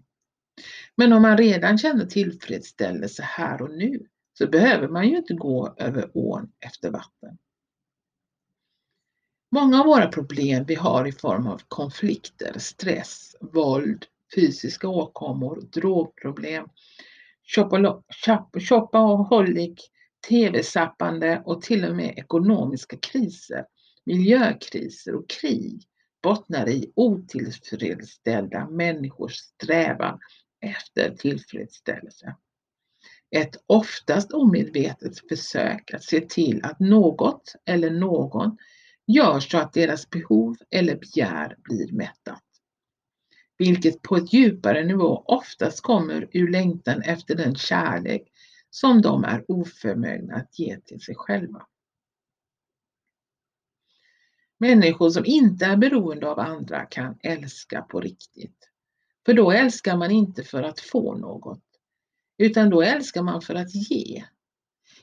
Men 0.97 1.13
om 1.13 1.23
man 1.23 1.39
redan 1.39 1.79
känner 1.79 2.07
tillfredsställelse 2.07 3.23
här 3.23 3.63
och 3.63 3.71
nu 3.71 4.07
så 4.39 4.47
behöver 4.47 4.89
man 4.89 5.09
ju 5.09 5.17
inte 5.17 5.35
gå 5.35 5.75
över 5.79 6.11
ån 6.15 6.53
efter 6.61 6.91
vatten. 6.91 7.39
Många 9.51 9.81
av 9.81 9.87
våra 9.87 10.09
problem 10.09 10.65
vi 10.65 10.75
har 10.75 11.09
i 11.09 11.13
form 11.13 11.47
av 11.47 11.63
konflikter, 11.69 12.59
stress, 12.59 13.37
våld, 13.41 14.07
fysiska 14.35 14.89
åkommor, 14.89 15.61
drogproblem, 15.73 16.69
shopaholic, 18.61 19.91
tv-sappande 20.29 21.43
och 21.45 21.63
till 21.63 21.85
och 21.85 21.97
med 21.97 22.19
ekonomiska 22.19 22.97
kriser, 22.97 23.65
miljökriser 24.05 25.15
och 25.15 25.31
krig 25.31 25.83
bottnar 26.23 26.69
i 26.69 26.93
otillfredsställda 26.97 28.69
människors 28.71 29.35
strävan 29.35 30.19
efter 30.62 31.14
tillfredsställelse. 31.16 32.37
Ett 33.31 33.57
oftast 33.66 34.33
omedvetet 34.33 35.29
försök 35.29 35.94
att 35.94 36.05
se 36.05 36.20
till 36.20 36.64
att 36.64 36.81
något 36.81 37.55
eller 37.64 37.90
någon 37.90 38.57
gör 39.07 39.40
så 39.40 39.59
att 39.59 39.72
deras 39.72 40.11
behov 40.11 40.57
eller 40.70 40.96
begär 40.96 41.57
blir 41.62 41.92
mättat. 41.92 42.42
Vilket 43.59 44.03
på 44.03 44.16
ett 44.16 44.33
djupare 44.33 44.85
nivå 44.85 45.25
oftast 45.27 45.81
kommer 45.81 46.29
ur 46.33 46.48
längtan 46.48 47.03
efter 47.03 47.35
den 47.35 47.55
kärlek 47.55 48.29
som 48.70 49.03
de 49.03 49.25
är 49.25 49.44
oförmögna 49.48 50.35
att 50.35 50.59
ge 50.59 50.81
till 50.81 51.01
sig 51.01 51.14
själva. 51.14 51.66
Människor 54.59 55.11
som 55.11 55.25
inte 55.27 55.66
är 55.66 55.77
beroende 55.77 56.31
av 56.31 56.38
andra 56.38 56.87
kan 56.87 57.18
älska 57.22 57.83
på 57.83 58.01
riktigt. 58.01 58.72
För 59.27 59.35
då 59.35 59.51
älskar 59.51 59.97
man 59.97 60.11
inte 60.11 60.45
för 60.45 60.63
att 60.63 60.81
få 60.81 61.15
något, 61.15 61.63
utan 62.39 62.71
då 62.71 62.83
älskar 62.83 63.23
man 63.23 63.43
för 63.43 63.55
att 63.55 63.75
ge. 63.75 64.25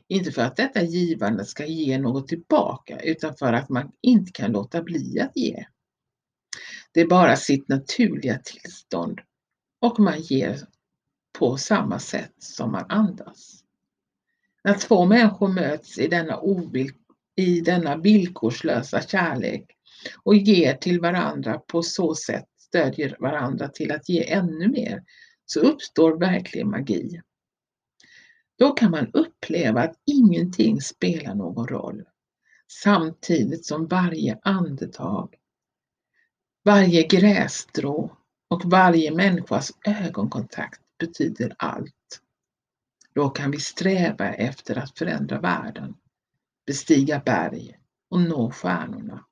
Inte 0.07 0.31
för 0.31 0.41
att 0.41 0.55
detta 0.55 0.81
givande 0.81 1.45
ska 1.45 1.65
ge 1.65 1.97
något 1.97 2.27
tillbaka, 2.27 2.99
utan 2.99 3.35
för 3.35 3.53
att 3.53 3.69
man 3.69 3.91
inte 4.01 4.31
kan 4.31 4.51
låta 4.51 4.83
bli 4.83 5.19
att 5.19 5.37
ge. 5.37 5.65
Det 6.91 7.01
är 7.01 7.07
bara 7.07 7.35
sitt 7.35 7.67
naturliga 7.67 8.39
tillstånd 8.43 9.19
och 9.81 9.99
man 9.99 10.21
ger 10.21 10.59
på 11.39 11.57
samma 11.57 11.99
sätt 11.99 12.33
som 12.37 12.71
man 12.71 12.85
andas. 12.89 13.63
När 14.63 14.73
två 14.73 15.05
människor 15.05 15.47
möts 15.47 15.97
i 15.97 16.07
denna, 16.07 16.39
ovill, 16.39 16.91
i 17.35 17.61
denna 17.61 17.97
villkorslösa 17.97 19.01
kärlek 19.01 19.65
och 20.23 20.35
ger 20.35 20.73
till 20.73 20.99
varandra 20.99 21.59
på 21.59 21.83
så 21.83 22.15
sätt 22.15 22.48
stödjer 22.69 23.15
varandra 23.19 23.67
till 23.67 23.91
att 23.91 24.09
ge 24.09 24.31
ännu 24.31 24.67
mer 24.67 25.03
så 25.45 25.59
uppstår 25.59 26.17
verklig 26.17 26.65
magi. 26.65 27.21
Då 28.57 28.71
kan 28.71 28.91
man 28.91 29.11
uppleva 29.13 29.81
att 29.81 29.95
ingenting 30.05 30.81
spelar 30.81 31.35
någon 31.35 31.67
roll 31.67 32.03
samtidigt 32.83 33.65
som 33.65 33.87
varje 33.87 34.39
andetag, 34.43 35.35
varje 36.65 37.03
grässtrå 37.03 38.17
och 38.47 38.61
varje 38.65 39.11
människas 39.11 39.71
ögonkontakt 39.85 40.81
betyder 40.97 41.55
allt. 41.57 42.21
Då 43.13 43.29
kan 43.29 43.51
vi 43.51 43.59
sträva 43.59 44.33
efter 44.33 44.77
att 44.77 44.97
förändra 44.97 45.39
världen, 45.39 45.95
bestiga 46.65 47.21
berg 47.25 47.79
och 48.09 48.21
nå 48.21 48.51
stjärnorna. 48.51 49.25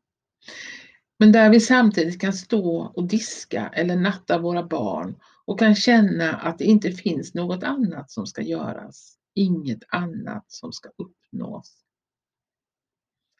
Men 1.19 1.31
där 1.31 1.49
vi 1.49 1.59
samtidigt 1.59 2.21
kan 2.21 2.33
stå 2.33 2.91
och 2.95 3.07
diska 3.07 3.71
eller 3.73 3.95
natta 3.95 4.39
våra 4.39 4.63
barn 4.63 5.15
och 5.45 5.59
kan 5.59 5.75
känna 5.75 6.33
att 6.33 6.57
det 6.57 6.65
inte 6.65 6.91
finns 6.91 7.33
något 7.33 7.63
annat 7.63 8.11
som 8.11 8.27
ska 8.27 8.41
göras, 8.41 9.17
inget 9.35 9.83
annat 9.87 10.45
som 10.47 10.73
ska 10.73 10.89
uppnås. 10.97 11.83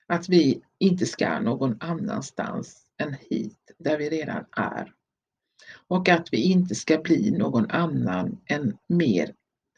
Att 0.08 0.30
vi 0.30 0.62
inte 0.80 1.06
ska 1.06 1.40
någon 1.40 1.78
annanstans 1.80 2.86
än 2.98 3.16
hit 3.30 3.72
där 3.78 3.98
vi 3.98 4.10
redan 4.10 4.46
är. 4.52 4.94
Och 5.88 6.10
att 6.10 6.34
vi 6.34 6.38
inte 6.42 6.76
ska 6.76 6.98
bli 6.98 7.32
någon 7.32 7.72
annan 7.72 8.42
än 8.46 8.78
mer 8.88 9.34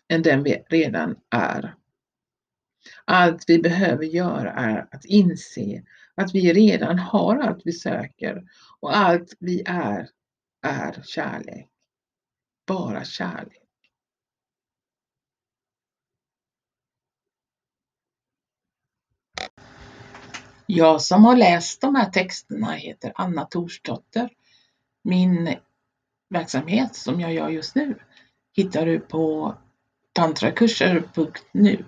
än 0.08 0.22
den 0.22 0.44
vi 0.44 0.64
redan 0.70 1.16
är. 1.30 1.76
Allt 3.06 3.44
vi 3.48 3.60
behöver 3.60 4.06
göra 4.06 4.52
är 4.52 4.88
att 4.92 5.06
inse 5.06 5.84
att 6.20 6.36
vi 6.36 6.54
redan 6.54 7.00
har 7.00 7.38
allt 7.38 7.62
vi 7.66 7.72
söker 7.74 8.44
och 8.80 8.98
allt 8.98 9.34
vi 9.40 9.64
är, 9.66 10.10
är 10.62 11.02
kärlek. 11.06 11.70
Bara 12.68 13.04
kärlek. 13.04 13.64
Jag 20.66 21.02
som 21.02 21.26
har 21.26 21.36
läst 21.36 21.82
de 21.82 21.96
här 21.96 22.10
texterna 22.10 22.72
heter 22.72 23.12
Anna 23.16 23.46
Torsdotter. 23.46 24.30
Min 25.04 25.56
verksamhet 26.30 26.96
som 26.96 27.22
jag 27.22 27.34
gör 27.34 27.50
just 27.50 27.76
nu 27.76 28.00
hittar 28.56 28.86
du 28.86 29.00
på 29.00 29.56
tantrakurser.nu 30.14 31.86